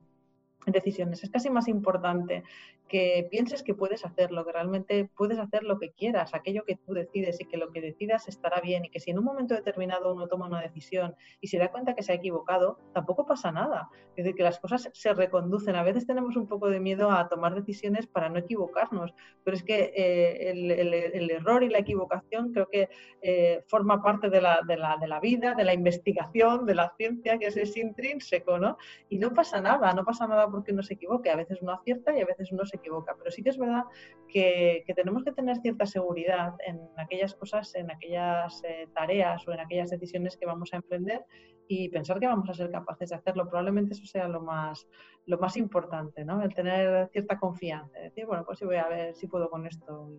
decisiones. 0.72 1.24
Es 1.24 1.30
casi 1.30 1.50
más 1.50 1.68
importante 1.68 2.44
que 2.88 3.28
pienses 3.30 3.64
que 3.64 3.74
puedes 3.74 4.06
hacerlo, 4.06 4.46
que 4.46 4.52
realmente 4.52 5.10
puedes 5.16 5.40
hacer 5.40 5.64
lo 5.64 5.80
que 5.80 5.92
quieras, 5.92 6.34
aquello 6.34 6.64
que 6.66 6.76
tú 6.76 6.94
decides 6.94 7.40
y 7.40 7.46
que 7.46 7.58
lo 7.58 7.72
que 7.72 7.82
decidas 7.82 8.28
estará 8.28 8.62
bien 8.62 8.86
y 8.86 8.90
que 8.90 9.00
si 9.00 9.12
en 9.12 9.20
un 9.20 9.26
momento 9.26 9.54
determinado 9.54 10.14
uno 10.14 10.28
toma 10.28 10.48
una 10.48 10.62
decisión 10.62 11.16
y 11.42 11.48
se 11.48 11.58
da 11.58 11.70
cuenta 11.72 11.96
que 11.96 12.04
se 12.04 12.12
ha 12.12 12.16
equivocado, 12.16 12.80
tampoco 12.94 13.26
pasa 13.26 13.52
nada. 13.52 13.90
Es 14.16 14.24
decir, 14.24 14.36
que 14.36 14.44
las 14.44 14.60
cosas 14.60 14.90
se 14.94 15.14
reconducen. 15.14 15.76
A 15.76 15.84
veces 15.84 16.08
tenemos 16.08 16.36
un 16.36 16.48
poco 16.48 16.70
de 16.70 16.80
miedo 16.80 17.12
a 17.12 17.28
tomar 17.30 17.54
decisiones 17.54 18.08
para 18.08 18.30
no 18.30 18.40
equivocarnos, 18.40 19.14
pero 19.44 19.56
es 19.56 19.64
que 19.64 19.94
eh, 19.96 20.52
el, 20.52 21.30
error 21.30 21.64
y 21.64 21.70
la 21.70 21.80
equivocación 21.80 22.52
creo 22.52 22.68
que 22.68 22.90
eh, 23.22 23.64
forma 23.68 24.02
parte 24.02 24.30
de 24.30 24.42
la, 24.42 24.62
de, 24.66 24.78
la, 24.78 24.98
de 24.98 25.08
la 25.08 25.20
vida, 25.20 25.54
de 25.54 25.64
la 25.64 25.74
investigación, 25.74 26.66
de 26.66 26.76
la 26.76 26.94
ciencia, 26.98 27.38
que 27.38 27.48
es, 27.48 27.78
intrínseco, 27.78 28.58
¿no? 28.58 28.78
Y 29.10 29.20
no 29.20 29.34
pasa 29.34 29.62
nada, 29.62 29.94
no 29.94 30.04
pasa 30.04 30.28
nada 30.28 30.50
porque 30.50 30.72
uno 30.72 30.84
se 30.84 30.96
equivoque. 30.96 31.30
A 31.30 31.36
veces 31.36 31.60
uno 31.62 31.74
acierta 31.74 32.18
y 32.18 32.22
a 32.22 32.26
veces 32.26 32.52
uno 32.52 32.66
se 32.66 32.77
equivoca. 32.78 33.16
Pero 33.18 33.32
sí 33.32 33.44
que 33.44 33.50
es 33.50 33.58
verdad 33.58 33.84
que, 34.28 34.84
tenemos 34.96 35.24
que 35.24 35.32
tener 35.32 35.58
cierta 35.58 35.86
seguridad 35.86 36.54
en 36.66 36.80
aquellas 36.98 37.36
cosas, 37.36 37.74
en 37.76 37.92
aquellas 37.92 38.64
eh, 38.64 38.88
tareas 38.94 39.48
o 39.48 39.54
en 39.54 39.60
aquellas 39.60 39.90
decisiones 39.90 40.38
que 40.38 40.46
vamos 40.46 40.74
a 40.74 40.78
emprender 40.78 41.26
y 41.68 41.90
pensar 41.90 42.20
que 42.20 42.28
vamos 42.28 42.50
a 42.50 42.54
ser 42.54 42.72
capaces 42.72 43.10
de 43.10 43.16
hacerlo. 43.16 43.48
Probablemente 43.48 43.94
eso 43.94 44.06
sea 44.06 44.28
lo 44.28 44.42
más, 44.42 44.88
lo 45.26 45.38
más 45.38 45.58
importante, 45.58 46.24
¿no? 46.24 46.42
El 46.42 46.54
tener 46.54 47.10
cierta 47.10 47.38
confianza. 47.38 48.00
Decir, 48.00 48.26
bueno, 48.26 48.44
pues 48.46 48.60
sí 48.60 48.66
voy 48.66 48.78
a 48.78 48.88
ver 48.88 49.16
si 49.16 49.28
puedo 49.28 49.50
con 49.50 49.66
esto 49.68 50.10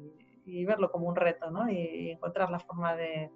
y, 0.44 0.64
verlo 0.64 0.90
como 0.90 1.08
un 1.08 1.16
reto, 1.16 1.50
¿no? 1.50 1.70
Y, 1.70 2.10
encontrar 2.10 2.50
la 2.50 2.60
forma 2.60 2.94
de 2.96 3.30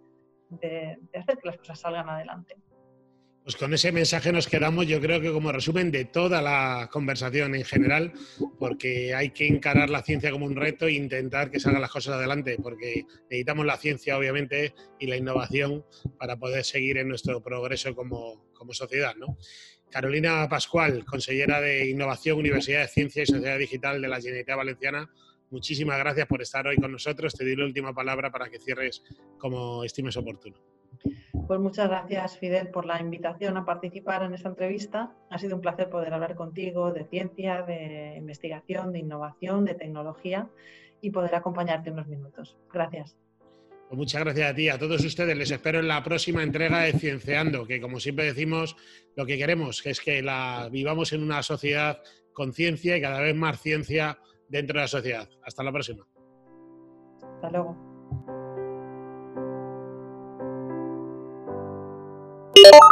hacer 1.15 1.39
que 1.39 1.49
las 1.49 1.57
cosas 1.57 1.81
salgan 1.81 2.09
adelante. 2.09 2.57
Pues 3.45 3.57
con 3.57 3.75
ese 3.75 3.91
mensaje 3.91 4.31
nos 4.31 4.47
quedamos, 4.47 4.87
yo 4.87 5.01
creo 5.01 5.21
que 5.21 5.33
como 5.33 5.51
resumen 5.51 5.91
de 5.91 6.05
toda 6.05 6.41
la 6.41 6.89
conversación 6.93 7.57
en 7.57 7.65
general, 7.65 8.13
porque 8.57 9.15
hay 9.15 9.31
que 9.31 9.49
encarar 9.49 9.91
la 9.91 10.03
ciencia 10.03 10.31
como 10.31 10.47
un 10.47 10.55
reto 10.55 10.87
e 10.87 10.93
intentar 10.93 11.51
que 11.51 11.59
salgan 11.59 11.83
las 11.83 11.91
cosas 11.91 12.15
adelante, 12.15 12.57
porque 12.63 13.05
necesitamos 13.29 13.67
la 13.67 13.77
ciencia, 13.79 14.17
obviamente, 14.17 14.75
y 15.01 15.09
la 15.09 15.17
innovación 15.17 15.85
para 16.21 16.37
poder 16.37 16.65
seguir 16.65 16.99
en 16.99 17.09
nuestro 17.09 17.43
progreso 17.43 17.97
como, 17.97 18.47
sociedad. 18.71 19.17
¿no? 19.17 19.37
Carolina 19.91 20.49
Pascual, 20.49 21.05
consellera 21.05 21.61
de 21.61 21.91
Innovación, 21.91 22.39
Universidad 22.39 22.83
de 22.83 22.89
Ciencia 22.89 23.25
y 23.25 23.27
Sociedad 23.27 23.59
Digital 23.59 24.01
de 24.01 24.07
la 24.07 24.21
Generalitat 24.21 24.57
Valenciana, 24.57 25.11
muchísimas 25.51 25.99
gracias 25.99 26.29
por 26.29 26.43
estar 26.43 26.65
hoy 26.69 26.77
con 26.77 26.93
nosotros. 26.93 27.35
Te 27.35 27.45
doy 27.45 27.57
la 27.57 27.65
última 27.65 27.93
palabra 27.93 28.31
para 28.31 28.49
que 28.49 28.61
cierres 28.61 29.03
como 29.37 29.83
estimes 29.83 30.17
oportuno. 30.17 30.72
Pues 31.47 31.61
muchas 31.61 31.89
gracias, 31.89 32.39
Fidel, 32.39 32.69
por 32.69 32.87
la 32.87 33.01
invitación 33.01 33.57
a 33.57 33.65
participar 33.65 34.23
en 34.23 34.35
esta 34.35 34.49
entrevista. 34.49 35.13
Ha 35.31 35.39
sido 35.39 35.57
un 35.57 35.63
placer 35.63 35.91
poder 35.91 36.15
hablar 36.15 36.35
contigo 36.35 36.93
de 36.93 37.05
ciencia, 37.05 37.63
de 37.63 38.15
investigación, 38.17 38.93
de 38.93 39.01
innovación, 39.01 39.65
de 39.65 39.75
tecnología 39.75 40.49
y 41.01 41.11
poder 41.11 41.35
acompañarte 41.35 41.91
unos 41.91 42.07
minutos. 42.07 42.57
Gracias. 42.73 43.17
Pues 43.89 43.99
muchas 43.99 44.23
gracias 44.23 44.51
a 44.51 44.55
ti, 44.55 44.69
a 44.71 44.79
todos 44.79 45.05
ustedes. 45.05 45.37
Les 45.37 45.51
espero 45.51 45.81
en 45.81 45.89
la 45.89 46.03
próxima 46.03 46.43
entrega 46.43 46.81
de 46.81 46.93
Cienceando, 46.93 47.67
que 47.67 47.81
como 47.81 48.01
siempre 48.01 48.25
decimos, 48.25 48.75
lo 49.17 49.27
que 49.27 49.37
queremos 49.37 49.85
es 49.85 50.01
que 50.01 50.23
la 50.23 50.71
vivamos 50.73 51.13
en 51.13 51.23
una 51.23 51.43
sociedad 51.43 52.01
con 52.33 52.55
ciencia 52.55 52.97
y 52.97 53.03
cada 53.03 53.21
vez 53.21 53.35
más 53.35 53.61
ciencia 53.61 54.19
dentro 54.49 54.79
de 54.79 54.85
la 54.85 54.89
sociedad. 54.89 55.29
Hasta 55.45 55.63
la 55.63 55.73
próxima. 55.73 56.07
Hasta 57.35 57.51
luego. 57.51 57.92
You 62.55 62.92